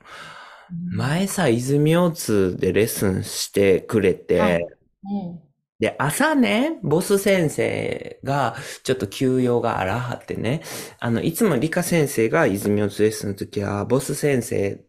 [0.90, 4.66] 前さ、泉大津でレッスンしてくれて、はい
[5.04, 5.40] うん。
[5.80, 10.62] で、朝ね、ボス先生が、ちょっと休養があらはってね、
[11.00, 14.80] あの、いつも理科先生が泉大津レッスンの時は、ボス先生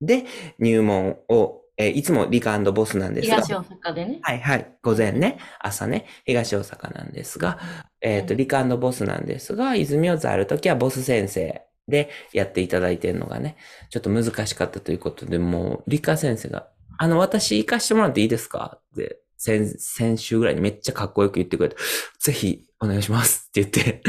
[0.00, 0.26] で
[0.58, 4.18] 入門を、えーいつも理科ボスなんですが、東大阪でね。
[4.22, 4.76] はいはい。
[4.82, 7.58] 午前ね、朝ね、東大阪なんですが、
[8.00, 13.56] えっ、と、うんリカボスなんですが、泉大津あるときはボス先生でやっていただいてるのがね、
[13.90, 16.68] ちょっと難しかったということで、もう、理科先生が、
[16.98, 18.78] あの、私行かしてもらっていいですか？
[18.78, 21.76] って、先、先週ぐらいにめっちゃかっこよく言ってくれて、
[22.20, 24.02] ぜひお願いしますって言って、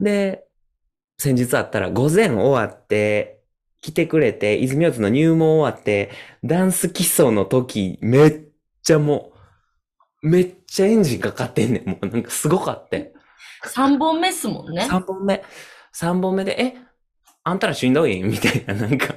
[0.00, 0.44] で、
[1.18, 3.40] 先日あったら午前終わって、
[3.82, 6.10] 来てくれて、泉大津の入門終わって、
[6.44, 8.40] ダンス基礎の時、めっ
[8.82, 9.32] ちゃも
[10.22, 11.88] う、めっちゃエンジンかかってんねん。
[11.88, 13.14] もうなんかすごかって。
[13.64, 14.86] 3本目っすもんね。
[14.90, 15.42] 3本目。
[15.94, 16.76] 3本目で、え、
[17.44, 19.14] あんたらしんどい みたいな、なんか、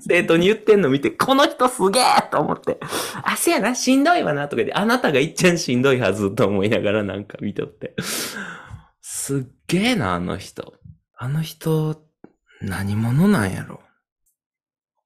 [0.00, 2.78] 生徒に言ってんの見て、この人すげえと思って、
[3.22, 7.94] あ、せやな、しんどいわな、とか言って、あなたがいっちゃんしんどいはずと思いながらなんか見とって。
[9.00, 10.74] すっげえな、あの人。
[11.16, 12.02] あの人、
[12.60, 13.80] 何者なんやろ。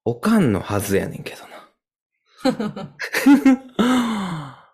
[0.03, 2.95] おかんのはずやねんけどな。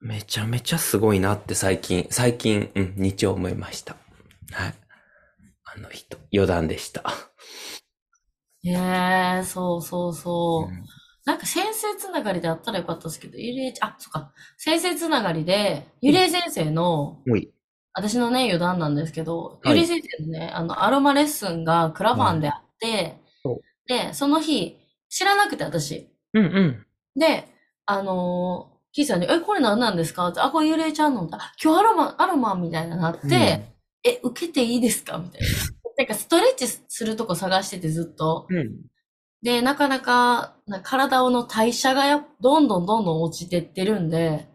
[0.00, 3.96] めちゃめちゃすごいなって最近、最近、うん、日曜思いました。
[4.52, 4.74] はい。
[5.76, 7.02] あの人、余談でした。
[8.64, 8.70] へ
[9.40, 10.72] え、そうそうそう。
[10.72, 10.84] うん
[11.26, 14.34] なんか先生つながりであったらよかったですけど、ゆりえちゃん、あ、そっか。
[14.58, 17.50] 先生つながりで、ゆりえ先生の、おい。
[17.94, 24.76] 私のね、余談なんですけど、はいゆりえ先生のね、あの、アロマレッスンがクラファンであってそう、で、その日、
[25.08, 26.10] 知らなくて私。
[26.34, 26.86] うんうん。
[27.18, 27.48] で、
[27.86, 30.28] あのー、キーさんに、え、これ何なんですか？
[30.28, 31.38] って、あ、これゆりえちゃんのだ。
[31.38, 33.73] あ今日アロマ、アロマみたいななって、
[34.04, 35.18] え、受けていいですか？
[35.18, 35.46] みたいな。
[35.96, 38.46] なんかストレッチするとこ探しててずっと。
[38.50, 38.76] うん。
[39.42, 44.48] で、なかなか、な体の代謝がやどんどんどんどん落ちてってるんで、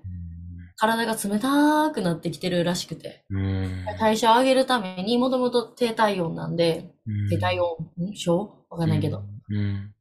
[0.77, 3.25] 体が冷たくなってきてるらしくて。
[3.29, 3.85] うん。
[3.99, 6.91] 代謝を上げるために、もともと低体温なんで、
[7.29, 7.77] 低体温、
[8.11, 8.15] ん？
[8.15, 9.23] 症わかんないけど。
[9.49, 9.93] うん。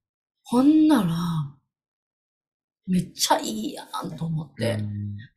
[0.44, 1.14] ほんなら、
[2.88, 4.78] めっちゃいいやんと思って。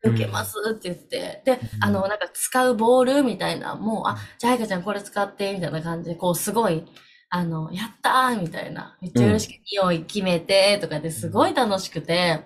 [0.04, 6.84] 受けますって言って、で、あの、なんか使うボールみたいな、もう、あ、じゃあ、あいかちゃんこれ使って、みたいな感じで、こう、すごい、
[7.28, 12.40] あの、やったーみたいな、めっちゃ嬉しく、匂い決めて、とかですごい楽しくて、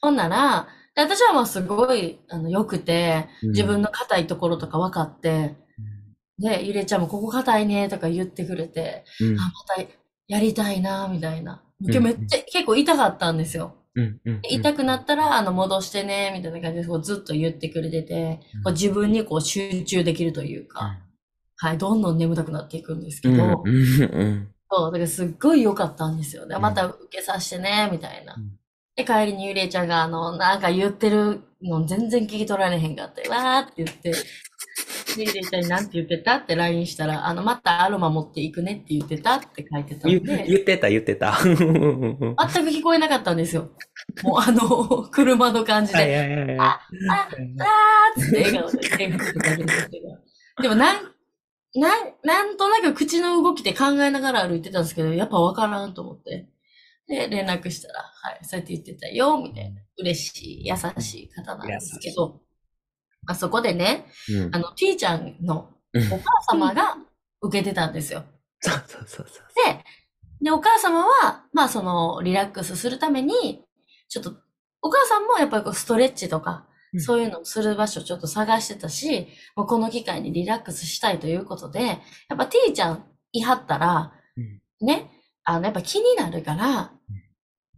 [0.00, 5.56] ほんなら、で私はもうすごい、あの、良くて、自分の硬いところとか分かって、
[6.38, 9.40] で、ゆれちゃんもここ硬いね、とか言ってくれて、うん。
[9.40, 9.90] あ、また
[10.28, 11.62] やりたいな、みたいな。
[11.82, 11.84] ん。
[11.84, 13.74] 今日めっちゃ、結構痛かったんですよ。
[13.96, 20.98] うんうんで痛くなったら、あの、戻してね、みたいな感じで、こうずっと言ってくれてて、こう自分にこう集中できるというか、
[21.56, 24.48] はい、どんどん眠たくなっていくんですけうんど、うんうん。
[24.70, 26.46] そう、だからすっごい良かったんですよ。
[26.46, 26.62] で、うん。
[26.62, 28.34] また受けさせてね、みたいな。
[28.36, 28.58] うん。
[28.96, 33.30] で、帰りにゆりえちゃんが、あの、なんか言ってるの全然聞き取られへんかった。
[33.30, 34.16] わーって言って、で
[35.18, 41.38] ゆりえちゃんになんて言ってたって LINE したら、あの、またアロマ持っていくねって言ってたって書いてた言んで、言ってた言ってた。
[41.44, 43.70] 全く聞こえなかったんですよ。
[44.22, 45.98] もうあの、 車の感じで。
[45.98, 46.58] はいはいはいはい。
[46.58, 50.00] あ、あーっつって笑顔で天国とか言って
[50.56, 50.96] たでもなん、
[51.74, 56.46] なん、なんとなく口の動きで考えながら歩いてたんですけど、やっぱわからんと思って。
[57.08, 59.82] で、連絡したら、はい、そうやって言ってたよ、みたいな。
[59.98, 62.40] 嬉しい、優しい方なんですけど、
[63.26, 64.58] あそこでね、うんあ。
[64.58, 66.96] の、T ちゃんのうんお母様が
[67.40, 68.24] 受けてたんですよ。
[68.60, 69.46] そうそうそうそう。
[69.72, 69.84] で、
[70.42, 73.64] で、お母様は、まあその、リラックスするために、
[74.08, 74.34] ちょっと、
[74.82, 81.94] お母さんもやっぱりこうストレッチとか、うんそういうのをする場所をちょっと探してたし、もうこの機会にリラックスしたいということで、や
[82.34, 84.12] っぱ T ちゃんいはったら、
[84.80, 85.10] ね、
[85.46, 86.92] あの、やっぱ気になるから、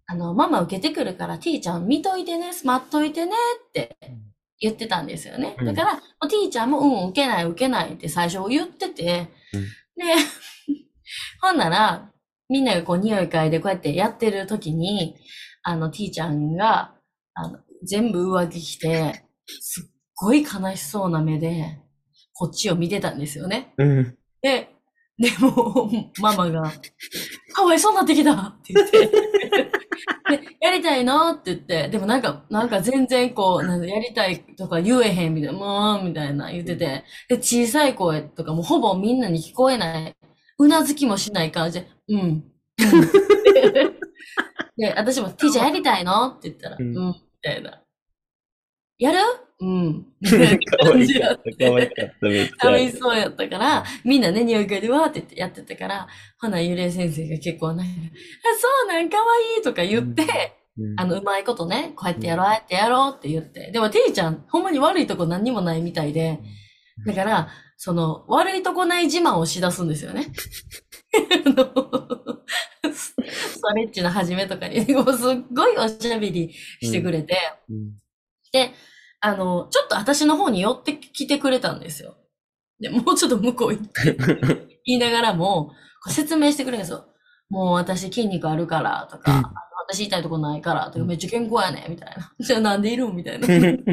[0.07, 3.33] あの、ママ受けてくるから T ちゃん見といてね、待っといてね
[3.69, 3.97] って
[4.59, 5.55] 言ってたんですよね。
[5.59, 9.61] うんだから、もう T ちゃんも、うん、受けない受けないって最初言ってて、うん
[9.99, 10.05] で、
[11.43, 12.11] ほんなら、
[12.49, 15.17] みんながこう匂い嗅いでこうやってやってる時に、
[15.63, 16.95] あの T ちゃんが、
[17.35, 19.25] あの、全部上着着て、
[19.61, 21.79] すっごい悲しそうな目で、
[22.33, 23.75] こっちを見てたんですよね。
[23.77, 24.19] うん。
[24.41, 24.71] で、
[25.19, 26.73] でも、 ママが、
[27.59, 28.33] かわいそうになってきた。
[28.35, 29.11] って言って、
[30.29, 31.31] で、やりたいの？
[31.33, 40.15] って言って、でもなんか、なんか全然こう、なんかやりたいとか言えへんみたいな、もう、みたいな言ってて、で、小さい声とかもほぼみんなに聞こえない、
[40.59, 41.81] うなずきもしない感じ。
[41.81, 42.21] で、うん。
[42.21, 42.45] うん。
[44.77, 46.29] で、私も、T ちゃんやりたいの？
[46.29, 47.83] って言ったら、ううんん、みたいな。
[48.99, 49.19] やる？
[49.61, 50.07] うん。
[50.25, 51.09] かわい。
[51.09, 52.71] かった、かわいかった、めっちゃ。
[52.71, 56.07] 楽しそうやったから、みんなね、匂い嗅いでわーってやってたから、
[56.41, 57.97] ほな、ゆれい先生が結構なんか、あ、
[58.59, 59.25] そうなん、かわ
[59.57, 60.23] いいとか言って、
[60.79, 61.01] うん。
[61.01, 63.71] あの、うまいことね、こうやってやろう、ああやってやろうって言って。
[63.73, 66.39] でも、てぃちゃん、ほんまに悪いとこ何にもないみたいで、
[67.07, 70.27] だから、その、悪いとこない自慢をしだすんですよね。
[72.95, 74.95] ストレッチの始めとかに、すっ
[75.53, 77.37] ごいおしゃべりしてくれて、
[77.69, 77.93] うん
[78.59, 78.73] で、
[79.21, 82.17] あの、ちょっと私の方に寄ってきてくれたんですよ。
[82.81, 84.17] で、もうちょっと向こう行って、
[84.85, 85.73] 言いながらも、
[86.09, 87.05] 説明してくれるんですよ。
[87.51, 89.45] もう私筋肉あるからとか、うん
[89.91, 92.31] 私痛いとこないからとか、めっちゃ健康やねみたいな。
[92.39, 93.47] じゃあなんでいるんみたいな。
[93.47, 93.85] う で、ん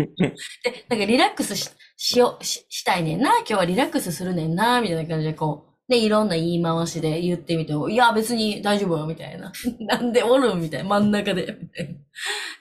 [0.89, 3.30] なんかリラックスししようし、したいねんな。
[3.38, 4.82] 今日はリラックスするねんな。
[4.82, 9.51] みたいな感じでこう、で、いろんな言い回しで言ってみても、いや、別に大丈夫よ、みたいな。
[9.79, 10.89] なんでおるんみたいな。
[10.89, 11.99] 真ん中で、みたいな。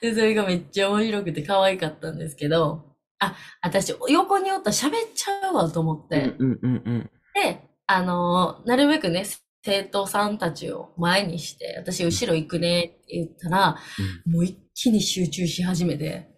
[0.00, 6.34] で、それがめっちゃ面白くて可愛かったんですけど、あ、私、横におったら喋っちゃうわと思って。
[6.38, 9.24] うんうんうんで、あのーなるべくね、
[9.64, 13.78] 生徒さんたちを前にして、私後ろ行くねって言ったら、
[14.26, 16.28] もう一気に集中し始めて、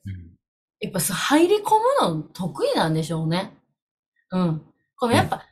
[0.80, 3.52] やっぱそう入り込むの得意なんでしょうね。
[4.30, 4.62] うん。
[4.96, 5.42] このやっぱ、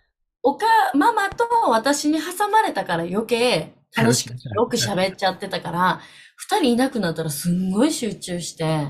[0.44, 6.00] おか、ママと私に挟まれたから余計楽しく、よく喋っちゃってたから、
[6.37, 8.88] 二人いなくなったらすんごい集中して、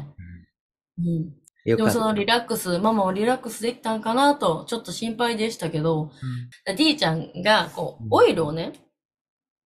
[0.99, 1.33] うん。
[1.65, 6.11] でもそのリラックス、ママはリラックスできたんかなと、ちょっと心配でしたけど、
[6.77, 8.73] D ちゃんが、こううん、オイルをね、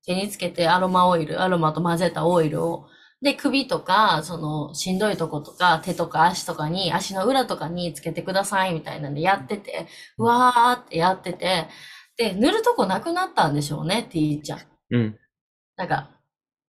[0.04, 2.86] 手につけてアロマオイル、アロマと混ぜたオイルを、
[3.20, 11.66] で、首とか、その、しんどいとことか、手とか足とかに、足の裏とかにつけてくださいみたいなんでやってて、うわーってやってて、
[12.16, 14.60] で、塗るとこなくなったんでしょうね、T ちゃん。
[14.90, 15.18] うん。
[15.76, 16.10] なんか、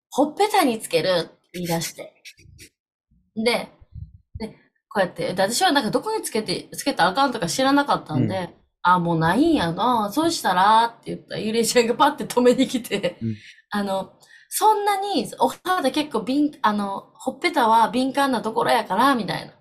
[0.10, 2.16] ほっぺたにつけるって言い出して。
[3.36, 3.70] で、
[4.40, 4.48] で、
[4.90, 8.50] こうやって、で、私はなんかどこにつけて、つけたらあかんとか知らなかったんで、う
[8.82, 10.12] あ、もうないんやな。
[10.12, 13.36] そうしたら、って言ったら、ゆりえちゃんがパッて止めに来て、うん
[13.72, 14.14] あの、
[14.50, 19.54] そんなに、お肌結構敏、あの、ほっぺたは敏感なところやから、みたいな。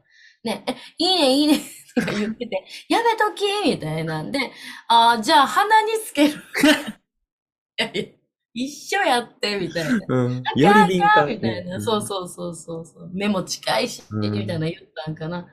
[0.44, 1.60] ね、え、いいね、いいね、
[1.94, 4.38] とか言ってて、 やめとき、みたいなんで、
[4.88, 6.34] あーじゃあ鼻につける。
[8.54, 10.00] 一緒やって、みたいな。
[10.08, 10.42] うん。
[10.56, 11.28] より敏感。
[11.28, 11.80] みたいな。
[11.80, 13.10] そうそうそうそうそう。
[13.12, 15.46] 目も近いし、うんみたいな言ったんかな。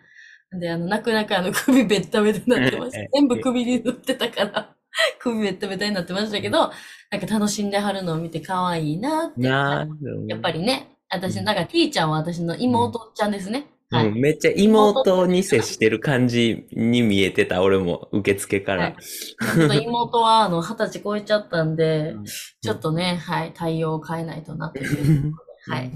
[0.60, 3.08] で、あの、泣く泣くあの首ベッタベタになってましたうん。
[3.14, 4.75] 全部首に塗ってたから、
[5.20, 6.72] 首ベッタベタになってましたけど、
[7.12, 9.42] なんか楽しんではるのを見て可愛いなって。
[9.42, 9.88] な
[10.28, 13.68] やっぱりね、私、なんか T ちゃんは私の妹ちゃんですね。
[13.92, 14.08] はい。
[14.08, 18.96] うん、めっちゃ妹に接してる感じに見えてた、俺も受付かはらい。
[19.00, 25.34] ちょっと妹は、あの、二十歳超えちゃったんでうん、ちょっとね、はい、対応を変えないとなっていう
[25.68, 25.72] で。
[25.72, 25.92] はい。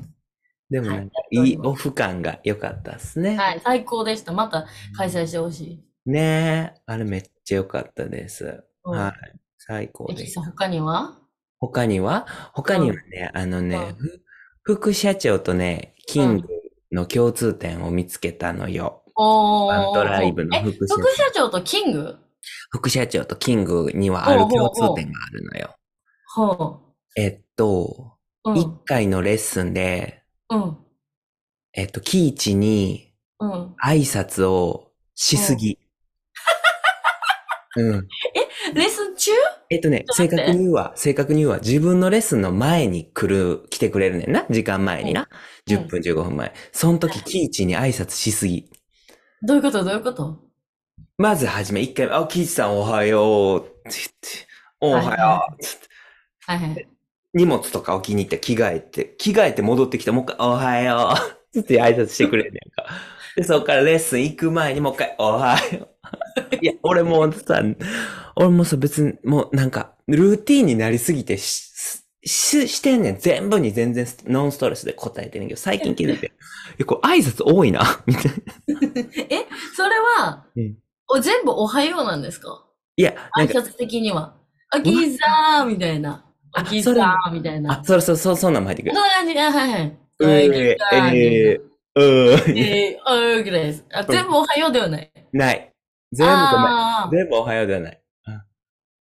[0.69, 3.35] でもいいオフ感が良かったっすね。
[3.35, 4.33] はい、最高でした。
[4.33, 5.83] また開催してほしい。
[6.05, 8.63] ねえ、あれめっちゃ良かったです。
[8.91, 9.13] うんはい。
[9.57, 10.39] 最高です。
[10.39, 11.17] 他には？
[11.59, 12.25] 他には？
[12.53, 14.21] 他にはね、あのね、ふ
[14.63, 16.47] 副社長とね、キング
[16.91, 19.03] の共通点を見つけたのよ。
[19.15, 19.75] おー。
[19.75, 22.17] ワントライブのえ、副社副社長とキング？
[22.71, 25.75] 副社長とキングにはある共通点があるのよ。
[26.33, 28.51] ほえっと、う。
[28.51, 28.57] うん。
[28.57, 30.77] 一回のレッスンで、うん。
[31.73, 33.75] えっと、キイチにうん。
[33.83, 35.77] 挨拶をしすぎ。
[37.75, 37.91] うん。
[37.91, 38.38] レッスン中
[39.71, 44.45] えっとね、正確に言うわ、正確に言うわ、自分のレッスンの前に来る、来てくれるねんな。
[44.49, 45.21] 時間前にな。
[45.21, 45.27] うん
[45.69, 46.53] 10分15分前。
[46.71, 48.67] その時、キイチに挨拶しすぎ。
[49.43, 49.83] どういうこと？
[49.83, 50.39] どういうこと？
[51.19, 53.59] まずはじめ、一回目、あ、キイチさんおはよう。
[53.59, 54.47] って言って、
[54.79, 55.63] おはよう。
[55.63, 55.87] つって
[56.47, 56.87] はいはい。
[57.35, 61.13] 荷物とか置きに行って着替えて、着替えて戻ってきて、もう一回、おはよ
[61.53, 61.61] う。
[61.61, 62.87] つって挨拶してくれんねんか。
[63.35, 65.88] で、そこからレッスン行く前にもう一回、おはよう。
[66.61, 67.61] いや、俺もうさ、
[68.35, 71.71] 俺もさ、別に、もうなんか、ルーティーンになりすぎてし、
[72.25, 73.17] し、してんねん。
[73.19, 76.27] 全部に全然ノンストレスで答えてんねんけど、最近気づいて。
[76.27, 76.31] い
[76.79, 78.31] や、これ挨拶多いな、 みたいな。
[79.29, 79.45] え、
[79.75, 80.75] それは、うん
[81.11, 82.63] お全部おはようなんですか？
[82.95, 84.35] いや、挨拶的には。
[84.69, 86.23] あ、ギザーみたいな。
[86.53, 87.79] ああ、ギザそれーみたいな。
[87.79, 88.95] あ、そうそうそう、そんなんも入ってくる。
[88.95, 89.39] そんな感じ。
[89.39, 89.97] あはいはい。
[90.21, 91.13] えはい、ギー、ザーみたいな。
[91.15, 91.61] えー、
[91.95, 93.85] うーん、えー、あーぐらいです。
[93.91, 95.11] あ、全部おはようではない。
[95.33, 95.68] ない。
[96.11, 97.25] 全部ごめん。
[97.25, 98.01] 全部おはようではない。
[98.27, 98.41] うん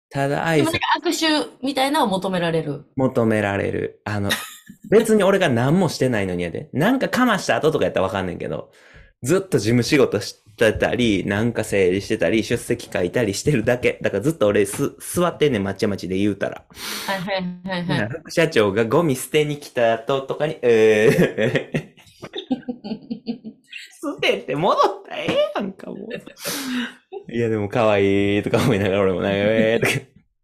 [0.08, 2.84] ただ挨拶握手みたいなのを求められる。
[2.96, 4.00] 求められる。
[4.04, 4.30] あの、
[4.88, 6.70] 別に俺が何もしてないのにやで。
[6.72, 8.70] なんかかました後とかやったらわかんないけど、
[9.22, 13.98] ずっと事務仕事してたり、なんか整理してたり、出席書いたりしてるだけ。
[14.00, 16.64] だからずっと俺す、座ってんねん、まちまちで言うたら。
[17.06, 18.08] はいはいはいはい。
[18.08, 23.55] 副社長がゴミ捨てに来た後とかに、えー、
[24.00, 27.32] 捨てて戻ったらええやんか、もう。
[27.32, 29.84] いや、でも可愛いとか思いながら、俺もなんか、えー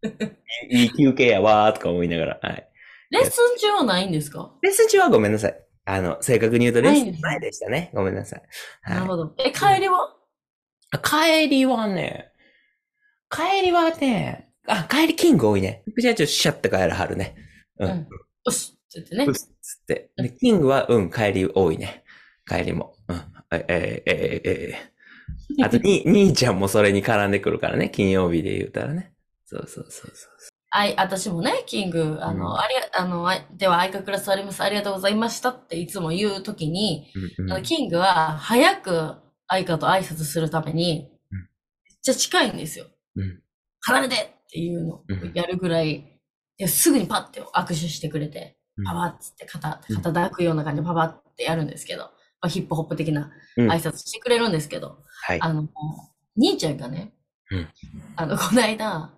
[0.01, 0.33] とか、
[0.69, 2.69] いい休憩やわーとか思いながら、はい。
[3.11, 4.53] レッスン中はないんですか？
[4.61, 5.55] レッスン中はごめんなさい。
[5.85, 7.91] あの、正確に言うとレッスン前でしたね。
[7.93, 8.41] ごめんなさい。
[8.83, 9.35] はいなるほど。
[9.37, 10.15] え、帰りは？
[10.91, 12.31] あ帰りはね、
[13.29, 15.83] 帰りはね、あ、帰りキング多いね。
[15.91, 17.35] 副社長シャッて帰らはるね。
[17.79, 18.07] ううんん。
[18.45, 19.33] よしって言ってねうっ。
[19.33, 20.11] つって。
[20.17, 22.03] で、キングは、うん、帰り多いね。
[22.47, 22.92] 帰りも。
[23.57, 23.65] うん。
[23.67, 24.79] え、え、え、え、
[25.59, 25.63] え。
[25.63, 27.89] あと、に、 兄ちゃんもそれに絡んでくるからね。
[27.89, 29.13] 金曜日で言うたらね。
[29.45, 30.31] そうそうそうそう。
[30.75, 34.63] あい、私もね、キング、あの、うんありが、あの、あでは、相方クラスあります。
[34.63, 39.15] ありがとうございましたっていつも言うときに、うんうんあの、キングは、早く
[39.47, 41.45] 相方と挨拶するために、うんめ
[41.95, 42.87] っちゃ近いんですよ。
[43.15, 43.39] うん
[43.85, 46.19] 離れてっていうのをうんやるぐらい、
[46.57, 52.09] ですぐにパッて握手してくれて、うんパパッつって肩、うん肩抱くような感じでパパってやるんですけど、
[52.43, 55.41] まあ、ヒップホップ的なうん挨拶してくれるんですけど、はい。
[55.41, 55.69] あの、
[56.35, 57.13] 兄ちゃんがね、
[57.49, 57.69] うん
[58.17, 59.11] あの、この間、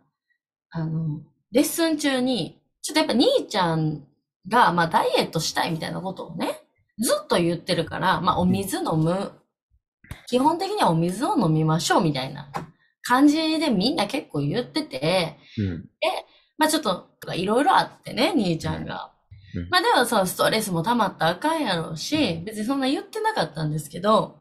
[0.69, 4.05] あの、レッスン中に、ちょっとやっぱ兄ちゃん
[4.47, 6.61] が、まあ、ダイエットしたいみたいなことをね、
[6.99, 9.31] ずっと言ってるから、まあ、お水飲む。
[10.27, 12.51] 基本的にはお水を飲みましょうみたいな
[13.01, 15.89] 感じでみんな結構言ってて、うん。
[16.59, 19.14] まあちょっと、いろいろあってね、兄ちゃんが
[19.55, 19.69] うん。
[19.69, 24.39] まあでもさ、ストレスも溜まったらあかんやろうし、別にそんな言ってなかったんですけど、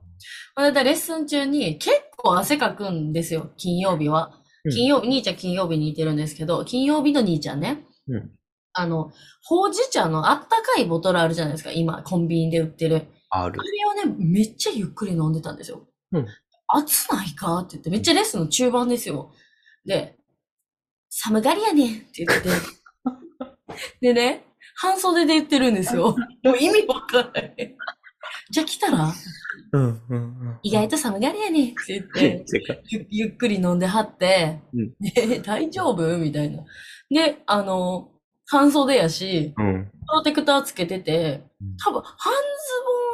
[0.55, 4.33] この間レッスン中に結構汗かくんですよ、金曜日は。
[4.37, 7.85] うん金曜日、兄ちゃん金曜日にいてるんですけど、金曜日の兄ちゃんね。
[8.09, 8.31] うん
[8.77, 9.13] あの、
[9.45, 13.07] ほうじ茶のあったかいボトルあるじゃないですか、今、コンビニで売ってる。
[13.31, 13.63] あるあ。
[13.63, 15.87] れをね、めっちゃゆっくり飲んでたんですよ。
[16.13, 16.27] うん
[16.67, 17.59] 熱ないか？
[17.59, 19.33] って言って、めっちゃレッスンの中盤ですよ。
[19.85, 20.17] で、
[21.11, 22.49] 寒がりやねんって言ってて。
[24.01, 24.45] でね、
[24.75, 26.17] 半袖で言ってるんですよ。
[26.43, 27.77] もう意味わからない。
[28.51, 29.13] じゃあ来たら、
[29.73, 30.59] うん、うん、うん。
[30.63, 32.45] 意外と寒がりやねんって言って、
[32.89, 36.19] ゆゆっくり飲んではって、うんで、大丈夫？
[36.19, 36.65] みたいな。
[37.11, 38.11] で、あの、
[38.47, 39.85] 半袖やし、うん。
[39.85, 41.45] プロテクターつけてて、
[41.83, 42.39] 多分、半ズ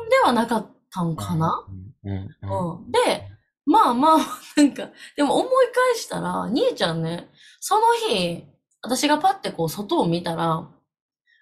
[0.01, 1.65] ボンではなかったんかな、
[2.03, 2.19] うん、うん。
[2.19, 2.91] うん。
[2.91, 3.29] で、
[3.65, 4.19] まあまあ、
[4.57, 7.29] なんか、でも思い返したら、兄ちゃんね、
[7.61, 8.45] その日、
[8.83, 10.69] 私がパッてこう外を見たら、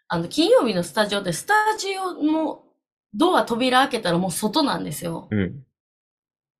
[0.08, 2.64] あの、金曜日のスタジオって、スタジオの
[3.14, 5.28] ドア扉開けたらもう外なんですよ。
[5.30, 5.64] うん。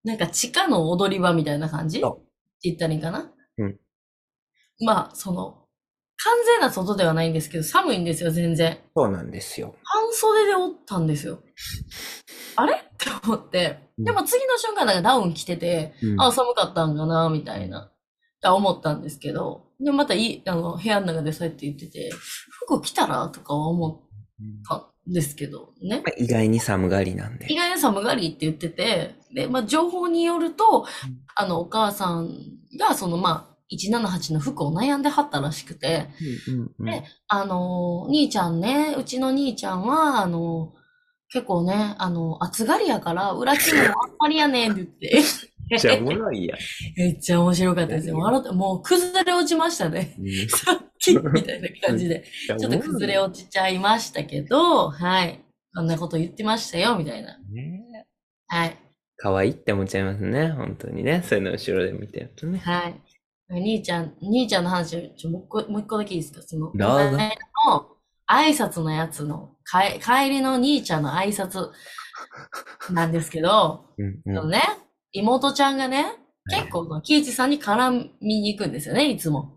[0.04, 1.98] なんか地下の踊り場みたいな感じ？
[1.98, 2.20] ってそ
[2.62, 3.32] 言ったらいいかな？
[3.58, 3.76] うん。
[4.80, 5.64] まあ、その、
[6.20, 8.78] 完全な外ではないんですけど、寒いんですよ、全然。
[8.94, 9.76] そうなんですよ。
[9.82, 11.42] 半袖でおったんですよ。
[12.56, 12.74] あれ？
[12.74, 13.80] って思って。
[13.98, 17.92] うんでも次の瞬間なんかダウン着てて、うんあ、寒かったんかな、みたいな、っ
[18.40, 22.10] て思ったんですけど、でもまたいい、あの、部屋の中でそうやって言ってて、
[22.66, 24.00] 服着たらとかは思っ
[24.68, 24.76] た
[25.08, 26.02] んですけどね。
[26.04, 27.56] まあ意外に寒がりなんで意。
[27.56, 30.86] 外に寒がりって言ってて、で、まあ、情報によると、
[31.34, 32.38] あの、お母さん
[32.78, 36.08] が、その、まあ、178の服を悩んではったらしくて、
[36.48, 36.86] うん、うん。
[36.86, 40.72] であの、兄ちゃんね、うちの兄ちゃんは、あの、
[41.30, 45.22] 結構ね、あの、暑がりやから、裏地もあんまりやねんって言って。
[45.76, 46.58] じゃあおもろいやん。
[46.96, 48.16] めっちゃ面白かったですよ。
[48.18, 50.14] 笑って、もう崩れ落ちましたね。
[50.18, 52.24] うん さっきみたいな感じで。
[52.46, 55.40] ちょっと崩れ落ちちゃいましたけど、はい。
[55.74, 57.38] こんなこと言ってましたよ、みたいな。
[57.38, 58.06] ね
[58.46, 58.76] はい。
[59.16, 60.50] 可愛いって思っちゃいますね。
[60.50, 61.22] 本当にね。
[61.24, 62.58] そういうの後ろで見てるとね。
[62.58, 63.00] はい。
[63.50, 66.42] 兄ちゃん、兄ちゃんの話、ちょ、もう一個、もう一個だけいいですか？
[66.42, 67.18] その、どうぞ
[67.64, 67.86] この
[68.30, 71.70] 挨拶のやつの、かえ帰りの兄ちゃんの挨拶
[72.92, 74.60] なんですけど、うんそのね、
[75.12, 76.06] 妹ちゃんがね、
[76.50, 79.52] 結構、その喜一さんに絡みに行くんですよね、いつも。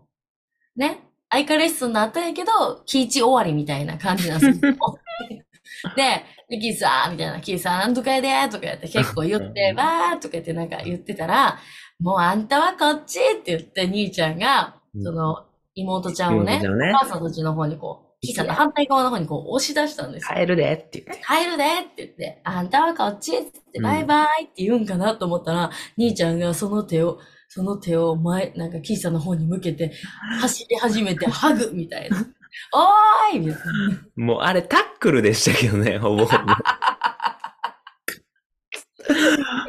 [0.76, 1.00] ね。
[1.30, 4.74] 相変わらレッスンになったんやけど、喜一終わりみたいな感じなんですよ。
[5.96, 11.58] で、で喜一さん、みたいな、喜一さん、なんとかやで、とかやって結構言って、わーとか言ってなんか言ってたら、
[11.98, 20.36] もうあんたはこっちって言って、兄ちゃんが、うんその、妹ちゃんをね、お母さんたちの方にこう、喜一さんの反対側の方にこう押し出したんですよ。
[20.36, 21.24] 帰るでって言って。
[21.24, 23.42] 帰るでって言って、あんたはこっちっ
[23.72, 27.18] てバイバイって言うんかなと思ったら、兄ちゃんがその手を、
[27.48, 29.92] その手を前、なんか、キーさんの方に向けて、
[30.40, 32.16] 走り始めて、ハグみたいな。
[32.72, 34.24] おーいみたいな。
[34.24, 36.44] もうあれタックルでしたけどね、 ほぼほぼ。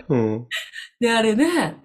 [0.09, 0.47] うん。
[0.99, 1.77] で、あれね、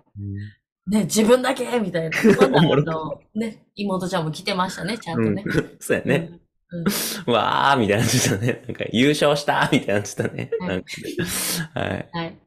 [0.87, 2.19] ね、自分だけみたいな。
[3.35, 5.45] ね、妹ちゃんも来てましたね、ちゃんうんとね。。
[5.81, 6.41] そうやね。
[6.71, 7.33] うん。
[7.33, 8.63] わーみたいなのってたね。
[8.67, 10.51] なんか優勝したみたいなのってたね。
[10.61, 12.09] はいなんかねはい。
[12.13, 12.39] はい。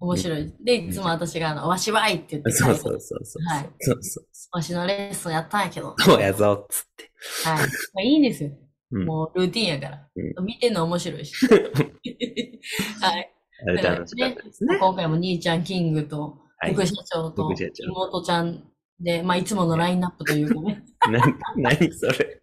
[0.00, 0.54] 面白い。
[0.62, 3.44] で、いつも私が、あの、わしはいって言って、そうそうそうそう。
[3.44, 5.94] はいそうそうわしのレッスンやったんやけど。
[5.98, 7.10] そうやぞ、つって。
[7.48, 7.58] はい。
[7.58, 7.64] ま
[8.00, 8.50] あ、いいんですよ。
[8.50, 10.08] うんもうルーティンやから。
[10.36, 11.34] う見てんの面白いし。
[13.00, 13.34] はい。
[13.66, 14.78] あれ楽しかったですね。
[14.78, 18.62] 今回も兄ちゃんキングと、はい副社長と妹ちゃん
[19.00, 20.84] で、まあ、いつものラインナップというかね。
[21.10, 21.20] な、
[21.56, 22.40] 何それ。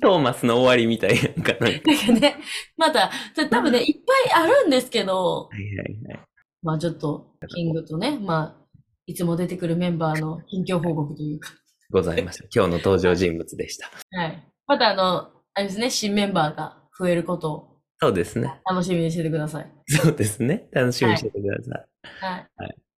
[0.00, 2.36] トーマスの終わりみたいやんかなんね、
[2.76, 3.10] また、
[3.50, 6.26] 多分ね、いっぱいあるんですけど、はいはいはい。
[6.62, 8.66] まあちょっと、キングとね、まあ、
[9.06, 11.50] いつも出てくるメンバーの近況報告というか、
[11.90, 12.44] ございました。
[12.54, 13.90] 今日の登場人物でした。
[14.12, 14.48] はい。
[14.66, 17.70] またあの、あれですね、新メンバーが増えることを
[18.02, 18.50] そうですね。
[18.64, 19.70] 楽しみにしててください。
[19.86, 20.68] そうですね。
[20.72, 22.68] 楽しみにしててくださはい。
[22.68, 22.89] い。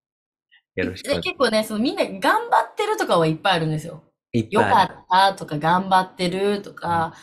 [0.75, 4.03] よろしく結構ね、そのみんな頑張ってるとかはいっぱいあるんですよ。
[4.31, 4.93] いっよぱいある。
[4.95, 7.13] かったとか頑張ってるとか、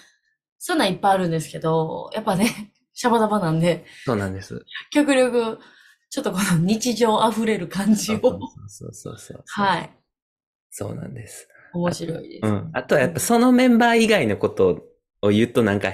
[0.59, 4.64] そういうのはいっぱいあるんですけど、やっぱね、 シャバダバなんで、そうなんです。
[4.90, 5.59] 極力、
[6.11, 8.18] ちょっとこの日常あふれる感じを、
[8.66, 9.44] そうそうそう。
[9.46, 9.90] はい、
[10.70, 11.49] そうなんです。
[11.72, 12.46] 面白いです。
[12.46, 12.70] うん。
[12.74, 14.88] あとはやっぱそのメンバー以外のこと
[15.22, 15.92] を言うとなんか、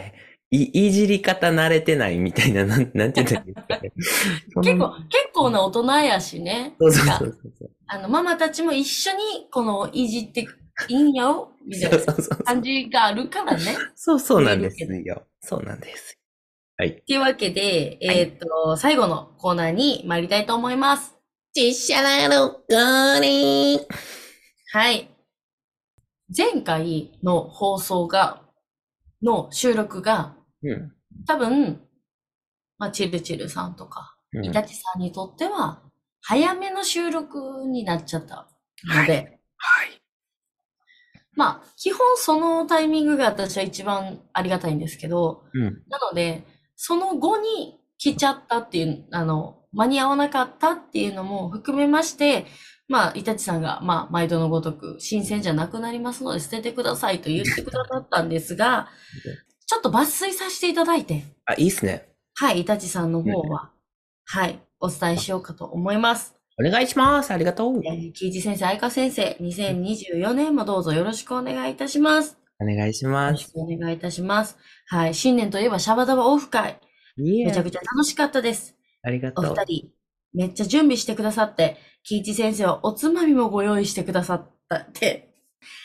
[0.51, 3.92] い、いじり方慣れてないみたいな、なん、なんて言ったらいいんですかね。
[4.62, 6.76] 結構、結構な大人やしね。
[6.80, 7.70] そうそうそうそう。
[7.86, 10.47] あの、ママたちも一緒に、この、いじって
[10.88, 12.14] いいんやよ、みたいな。
[12.45, 13.76] 感じがあるからね。
[13.95, 15.26] そうそうなんですよ。
[15.40, 16.18] そうなんです。
[16.76, 17.03] はい。
[17.07, 21.14] というわけで、えーっと、最後のコーナーに参りたいと思います。
[21.55, 22.62] 実写なのこ
[23.20, 23.80] に
[24.72, 25.09] はい。
[26.36, 28.42] 前回の放送が、
[29.25, 30.93] の収録が、うん。
[31.27, 31.81] 多分、
[32.79, 35.83] まあ、チルチルさんとか、うんイタチさんにとっては、
[36.20, 38.49] 早めの収録になっちゃった
[38.85, 40.03] ので、はい。
[41.37, 45.83] まあ、基本そのタイミングが私は一番ありがたいんですけど、うん。
[45.89, 46.45] なので、
[46.77, 52.47] その後に来ちゃったっていう、あの、間に合わなかったっていうのも含めまして、
[52.89, 58.89] まあ、イタチさんが、まあ、毎度のごとく、新鮮じゃなくなりますので捨ててくださいと言ってくださったんですが、
[59.66, 62.14] ちょっと抜粋させていただいて、あ、いいっすね。
[62.35, 63.70] はい、イタチさんの方は、
[64.26, 66.35] はい、お伝えしようかと思います。
[66.59, 67.32] お願いします。
[67.32, 67.80] ありがとう。
[67.85, 72.39] えー、キイジ先生、愛花先生、2024年もどうぞよろしくお願いいたします。
[72.61, 73.32] お願いしよます。
[73.32, 74.57] ろしくお願いいたします。
[74.87, 76.78] はい、新年といえばシャバダバオフ会、
[77.16, 78.76] めちゃくちゃ楽しかったです。
[79.03, 79.47] ありがとう。
[79.47, 79.91] お二人、
[80.35, 85.35] めっちゃ準備してくださって、キイチ先生はおつまみもご用意してくださったって、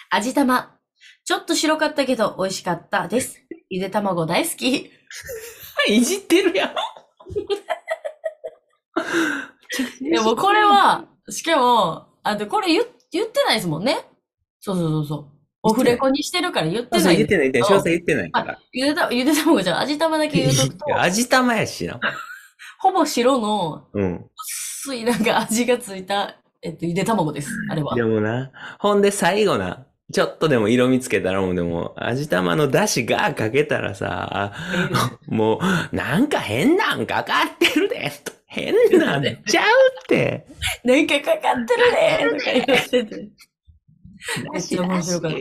[0.10, 0.76] 味玉、
[1.24, 3.42] ちょっと白かったけど美味しかったです。
[3.70, 4.92] ゆで卵大好き。
[5.88, 6.76] いじってるやん。
[10.02, 14.06] で もこれは、しかも、あとこれ言言ってないですもんね。
[14.60, 15.26] そうそうそうそう。
[15.62, 17.18] オフレコにしてるから言ってない。
[17.18, 17.70] 言ってない、言ってない。
[17.70, 18.60] 詳細言ってないから。
[18.72, 22.00] ゆでたゆで卵じゃん味玉だけ言うとくと味玉やしな。
[22.80, 24.26] ほぼ白のうん。
[24.82, 27.52] 薄いなんか味がついた、えっと、ゆで卵です。
[27.70, 27.96] あれは。
[27.96, 34.54] でもな、ほんで最後な、ちょっとでも色味つけたらもうでも、味玉の出汁がかけたらさ、
[35.28, 35.60] も
[35.92, 39.66] う、なんか変なんかかってるで、と変なんちゃう
[40.04, 40.48] って。
[40.84, 43.30] なんかかかってるねとか言ってて。
[44.52, 45.38] めっちゃ面白かった。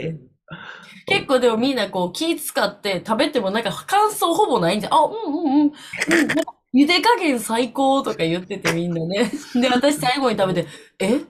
[1.07, 5.61] 結構でもみんなこう気使って食べてもなんか感想ほぼないんで、あ、うんうんうん。
[5.63, 5.73] うん
[6.09, 9.31] なんか茹で加減最高とか言っててみんなね。
[9.55, 10.69] で、私最後に食べて、
[11.01, 11.21] え？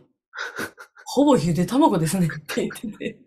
[1.07, 3.19] ほぼゆで卵ですねって言ってて。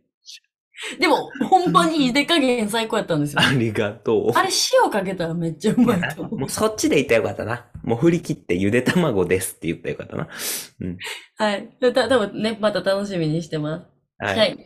[1.00, 3.42] でも、ほんまに茹で加減最高やったんですよ。
[3.42, 4.50] ありがとあれ
[4.84, 6.26] 塩かけたらめっちゃうまいとう。
[6.26, 6.40] 思う。
[6.40, 7.66] もうそっちで言ったらよかったな。
[7.84, 10.28] もう振り切ってゆで卵ですって言ったらよかったな。
[11.38, 11.70] はい。
[11.80, 13.86] た多分ね、また楽しみにしてます。
[14.18, 14.30] は。
[14.36, 14.58] はいい。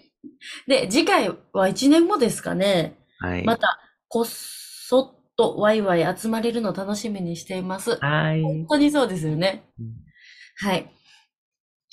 [0.68, 2.98] で、次回は1年後ですかね。
[3.20, 3.44] はい。
[3.44, 7.98] また、こっそっとワイワイ集まれるの楽しみにしています。
[7.98, 8.42] はい。
[8.42, 9.64] 本当にそうですよね。
[9.80, 10.06] うん
[10.58, 10.90] はい。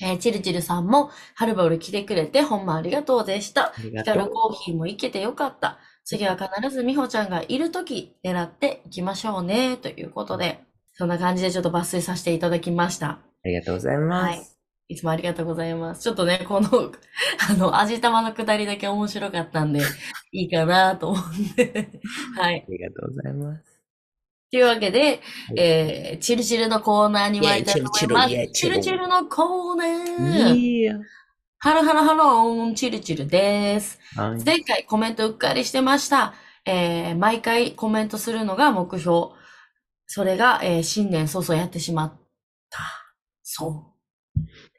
[0.01, 3.69] えー、チルチルさんも、はるばる来てくれて、ほんまありがとうでした。
[3.69, 4.29] ありがヒカル。
[4.29, 5.79] コーヒーも行けてよかった。
[6.05, 9.77] 次は必ず美穂ちゃんがいるとき狙っていきましょうね。
[9.77, 10.61] ということで、
[10.95, 13.09] そんな感じでちょっと抜粋させていただきました。
[13.09, 14.39] ありがとうございます。
[14.39, 14.52] はい
[14.93, 16.03] いつもありがとうございます。
[16.03, 16.69] ちょっとね、この、
[17.51, 19.81] あの、味玉のくだりだけ面白かったんで、
[20.33, 21.23] いいかなと思っ
[21.57, 21.89] て。
[22.37, 22.65] はい。
[22.69, 23.65] ありがとうございます。
[24.51, 25.21] というわけで、
[25.57, 28.53] えー、チルチルのコーナーに参りたいと思います。
[28.53, 31.01] チルチルのコーナー。
[31.59, 33.99] ハロハロハローン、チルチルです。
[34.15, 34.45] はい。
[34.45, 36.35] 前回コメントうっかりしてました。
[36.67, 39.29] えー、毎回コメントするのが目標。
[40.07, 42.13] それが、えー、新年早々やってしまっ
[42.69, 42.81] た。
[43.43, 43.92] そう。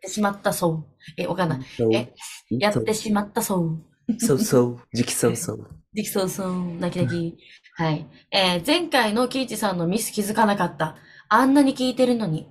[0.03, 0.85] やってしまったそう。
[1.17, 1.59] え、わかんない。
[1.93, 2.13] え
[2.49, 3.79] やってしまったそう。
[4.19, 4.79] そうそう。
[4.93, 5.67] 時期そうそう。
[5.93, 6.75] できそうそう。
[6.79, 7.37] 泣き泣き。
[7.75, 8.05] はい。
[8.31, 10.97] えー、前回のキイチさんのミス気づかなかった。
[11.29, 12.49] あんなに聞いてるのに。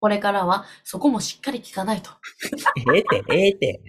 [0.00, 2.10] これからはそこもしっかり聞かないと。
[2.94, 3.80] ええて、ええて。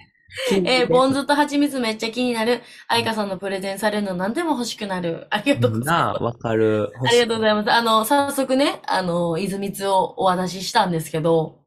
[0.52, 2.62] えー、ポン酢と蜂蜜めっちゃ気になる。
[2.88, 5.28] 愛花さんのプレゼンされるの何でも欲しくなる。
[5.30, 6.24] ありがとうございます。
[6.24, 6.92] わかる。
[7.06, 7.72] ありがとうございます。
[7.72, 11.61] あの、早速ね、あの、伊豆蜜をお渡ししたんですけど、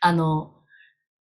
[0.00, 0.52] あの、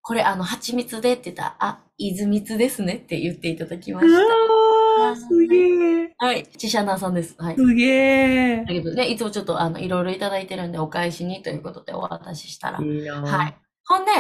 [0.02, 6.14] これあの、蜂蜜でって言ったら、あ、伊豆蜜ですねって言っていただきましうわー、すげえ。
[6.20, 6.26] た。
[6.26, 6.46] はい。
[6.58, 7.36] チシャナーさんです。
[7.38, 7.56] はい。
[7.56, 8.66] すげえだ。
[8.66, 12.84] けどね、いつもちょっとあの、いろいろいただいてるんで、お返しにということでお渡ししたら。
[12.84, 13.58] いいなはい。
[13.86, 14.12] ほんで、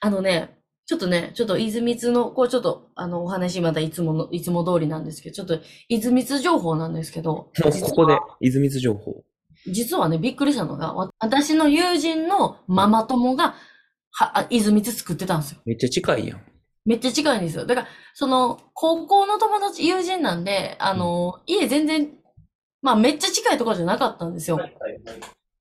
[0.00, 9.22] あのね、ちょっとね、ちょっと伊豆蜜の、こうちょっと、あの、お話またいつもの、いつも通りなんですけど、ちょっと伊豆蜜情報なんですけど、ここで、泉津情報。
[9.66, 13.54] 実はね、びっくりしたのが、わ私の友人のママ友が、
[14.18, 15.60] は、あ伊豆蜜作ってたんですよ。
[15.64, 16.40] めっちゃ近いやん。
[16.84, 17.66] めっちゃ近いんですよ。
[17.66, 22.08] だから、その、高校の友達、友人なんで、あの、家全然、
[22.82, 24.58] まあめっちゃ近いところじゃなかったんですよ。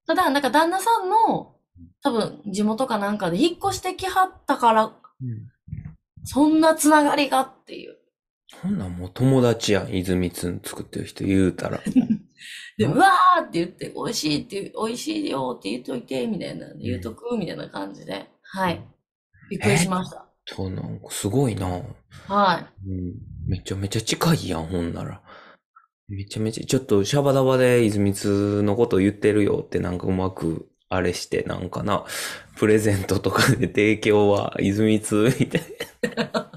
[0.07, 1.55] ただ、なんか旦那さんの、
[2.01, 5.49] 多分地元かなんかで引っ越してきはったから、うん。
[6.23, 7.97] そんなつながりがっていう。
[8.61, 9.93] そんなんもう友達やん。
[9.93, 11.79] 泉津作ってる人言うたら。
[12.77, 18.27] で、ううんわーって言って、美味しいって、美味しいよって言っといて、みたいな、言うとく、みたいな感じで。
[18.51, 18.81] はい。
[19.49, 20.25] びっくりしました。
[20.45, 21.67] そうなんかすごいな。
[22.27, 22.89] はい。
[22.89, 23.13] うん。
[23.47, 25.21] めちゃめちゃ近いやん、ほんなら。
[26.07, 32.05] めちゃめちゃ、ちょっとシャバダバで泉津のこと言ってるよってなんかうまく、あれして、なんかな、
[32.55, 35.61] プレゼントとかで提供は泉津みたい
[36.15, 36.51] な。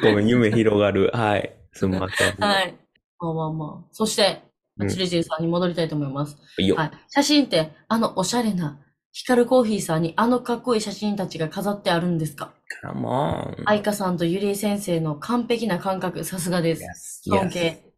[0.00, 1.10] ごめん、夢広がる。
[1.12, 1.56] はい。
[1.72, 2.34] すみません。
[2.36, 2.78] はい。
[3.18, 3.88] まあまあまあ。
[3.90, 4.42] そして、
[4.78, 6.36] うんチリチリさんに戻りたいと思います。
[6.58, 6.74] いいよ。
[6.76, 6.90] はい。
[7.08, 8.80] 写真って、あのおしゃれな、
[9.16, 12.52] ヒカルコーヒーさんにあのかっこいい写真たちが飾ってあるんですか？
[12.82, 13.56] カモン。
[13.64, 17.22] 愛花さんとゆりえ先生の完璧な感覚、さすがです。
[17.22, 17.94] 尊敬。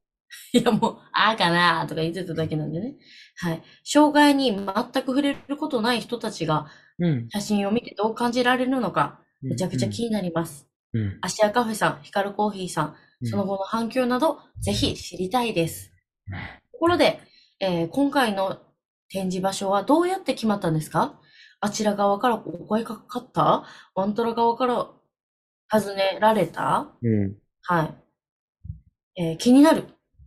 [0.53, 2.97] いやもう、ああかなーとか言ってただけなんでね。
[3.39, 3.63] はい。
[3.83, 6.67] 障害に全く触れることない人たちが
[6.99, 7.29] うん。
[7.31, 10.69] 写真を見てどう感じられるのか、めちゃくちゃ気になります。
[10.93, 11.19] うん。
[11.23, 15.91] アシアカフェさん、ヒカルコーヒーさん、うんその後の反響など、ぜひ知りたいです。
[16.73, 17.21] ところで、
[17.59, 18.59] えー今回の
[19.09, 21.21] 展示場所はどうやって決まったんですか？
[21.61, 23.65] あちら側からお声かかった？
[23.95, 24.89] ワントラ側から
[25.73, 26.89] 尋ねられた？
[27.03, 27.37] うん。
[27.63, 27.95] はい。
[29.17, 29.85] えー気になる。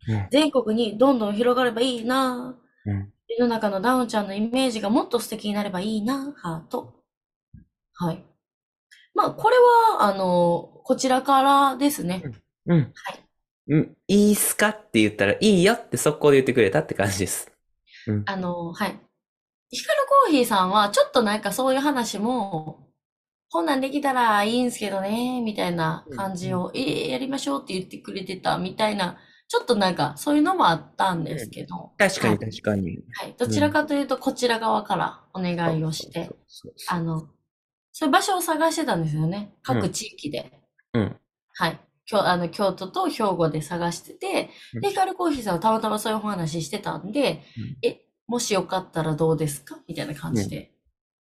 [0.08, 2.90] うん全国にどんどん広がればいいなぁ。
[2.90, 6.96] うん世の中のダウンちゃんのイメージがもっと素敵になればいいなぁ、ハート。
[7.94, 8.26] はい。
[9.14, 9.56] まあ、これ
[10.00, 12.24] は、あの、こちらからですね。
[12.66, 12.80] うん。
[12.80, 12.92] はい。
[13.68, 13.98] うん。
[14.08, 14.70] いいっすか？
[14.70, 17.52] って言ったら、いいよって速攻で言ってくれたって感じです。
[18.26, 19.00] あの、はい。
[19.72, 22.88] ヒカルコーヒーさんは、ちょっとなんかそういう話も、
[23.52, 33.00] こんなんできたらいいんすけどね、みたいな感じを、ええやりましょうって言ってくれてたみたいな、ちょっとなんかそういうのもあったんですけど、確かにはい確かに。
[33.14, 33.36] はい。
[33.38, 36.30] どちらかというと、こちら側からお願いをして、
[36.88, 37.28] あの、
[37.92, 39.52] そういう場所を探してたんですよね。
[39.68, 40.52] うん各地域で。
[40.94, 41.20] うん。
[41.56, 41.80] はい。
[42.10, 49.80] 京あの京都と兵庫で探してて、うんで、ヒカルコーヒーさんはたまたまそういうお話してたんで、うんえ、もしよかったらどうですか？
[49.88, 50.72] みたいな感じで。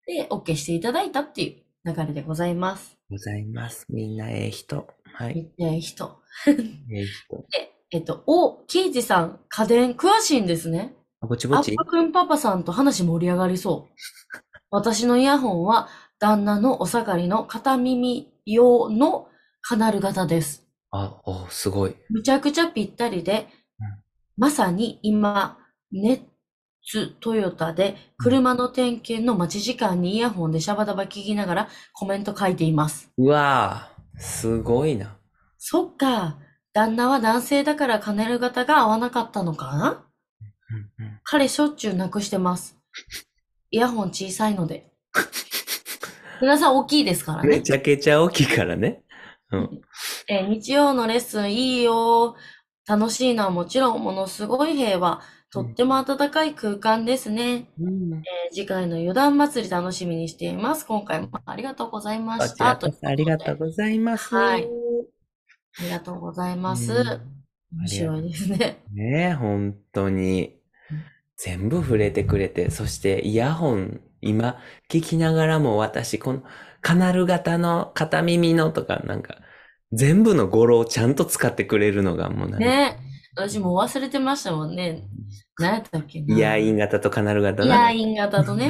[0.07, 1.49] で、OK していただいたってい
[1.84, 2.97] う流れでございます。
[3.11, 3.84] ございます。
[3.91, 4.89] みんなええ人。
[5.14, 5.34] はい。
[5.34, 6.18] めっちゃいい人。
[6.47, 6.51] え
[7.03, 7.36] え人。
[7.51, 10.95] で、えっと、お、キイチさん、家電詳しいんですね。
[11.20, 11.72] あぼちぼち？
[11.72, 13.95] アッパくんパパさんと話盛り上がりそう。
[14.70, 19.28] 私のイヤホンは旦那のお下がりの片耳用の
[19.62, 20.67] カナル型です。
[20.91, 21.97] あ、お、すごい。
[22.11, 23.49] むちゃくちゃぴったりで、
[23.80, 23.86] うん
[24.41, 25.59] まさに今、
[25.91, 26.20] ネッ
[26.86, 33.11] ツトヨタで車の点検の待ち時間にイヤホンでシャバダバ聞きながらコメント書いています。
[33.18, 34.20] うわぁ。
[34.20, 35.16] すごいな。
[35.59, 36.39] そっか。
[36.72, 39.76] 旦那は男性だからカネル型が合わなかったのか？
[39.76, 40.07] な
[40.70, 42.78] うんうん彼しょっちゅうなくしてます。
[43.72, 44.93] イヤホン小さいので。
[46.41, 47.49] 皆さん大きいですからね。
[47.49, 49.03] めちゃくちゃ大きいからね。
[49.53, 49.80] うん。
[50.28, 52.36] えー日曜のレッスンいいよ。
[52.86, 55.22] 楽しいのはもちろんものすごい平和。
[55.51, 57.70] とっても暖かい空間ですね。
[57.80, 60.86] うんえー次回の余談祭り楽しみにしています。
[60.86, 62.70] 今回もありがとうございました。
[62.70, 64.34] ありがとうございます。
[64.34, 64.68] はい
[65.80, 66.92] ありがとうございます。
[66.92, 67.38] うん
[67.70, 68.82] 面白いですね。
[68.94, 70.59] ねえ、本当に。
[71.36, 74.59] 全部触れてくれて、そしてイヤホン、今
[74.90, 76.42] 聞きながらも私、この
[76.81, 79.37] カナル型の片耳のとか、なんか、
[79.93, 82.99] 全部の語呂をちゃんと使ってくれるのがもうなんか、ね。
[83.35, 85.05] 私もう忘れてましたもんね。
[85.59, 86.37] 何やったっけな。
[86.37, 88.66] イヤイン型とカナル型イなヤイン型とね。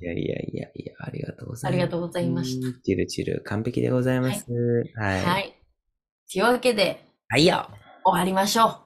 [0.00, 1.72] いやいやいやいや、ありがとうございます。
[1.72, 4.46] ありがとうございましたうんチルチル、完璧でございます。
[4.96, 5.22] はい。
[5.22, 5.38] は。
[5.40, 5.54] い。
[6.32, 7.68] というわけで、はいよ。
[8.04, 8.76] 終わりましょう。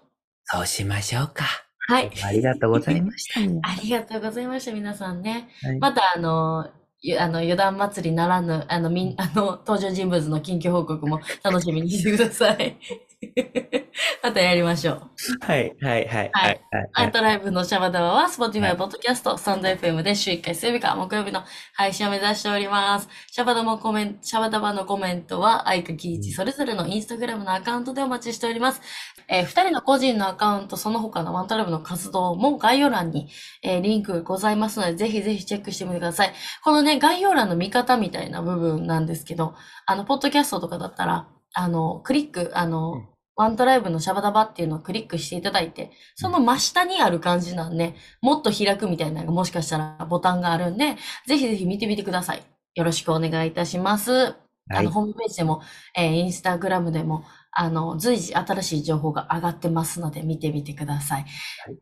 [0.45, 1.45] そうしましょうか。
[1.89, 2.11] はい。
[2.25, 3.61] ありがとうございましたね。
[3.65, 5.49] ありがとうございました、皆さんね。
[5.63, 6.73] はいまた、あの、ゆ
[7.21, 12.77] あの、余談祭りならぬ、あの、みん、あの、登場人物の近況報告も楽しみにしてください。
[14.23, 15.11] またやりましょう。
[15.41, 16.61] はい、はい、はい、はい。
[16.73, 21.43] はいアはいートライブのシャバダバは Spotify、はいポッドキャスト、スタンド FM で週1回水曜日か木曜日の
[21.75, 23.09] 配信を目指しております。
[23.31, 28.81] シャバダバコメント、シャバダバのコメントは、アイクキイチそれぞれのインスタグラムのアカウントでお待ちしております。
[29.29, 33.29] えー二人の個人のアカウント、その他のワントライブの活動も概要欄に、
[33.63, 36.33] えーリンクございますので、ぜひぜひチェックしてみてください。
[36.65, 39.55] このね、概要欄の見方みたいな部分なんですけど、
[39.87, 52.43] あの、ポッドキャストとかだったら、あの、クリック、あの、うんワントライブのシャバダバっていうのをクリックしていただいて、その真下にある感じなんで、もっと開くみたいなのがもしかしたらボタンがあるんで、ぜひぜひ見てみてください。
[52.75, 54.11] よろしくお願いいたします。
[54.11, 54.35] はい
[54.71, 55.63] あの、ホームページでも、
[55.97, 61.27] えーインスタグラムでも、あの、随時新しい情報が上がってますので、見てみてください。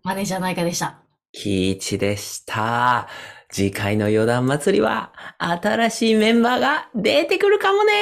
[0.04, 1.00] マネージャー内科でした。
[1.32, 3.08] キイチでした。
[3.50, 7.92] 次回の余談祭りは、新しいメンバーが出てくるかもね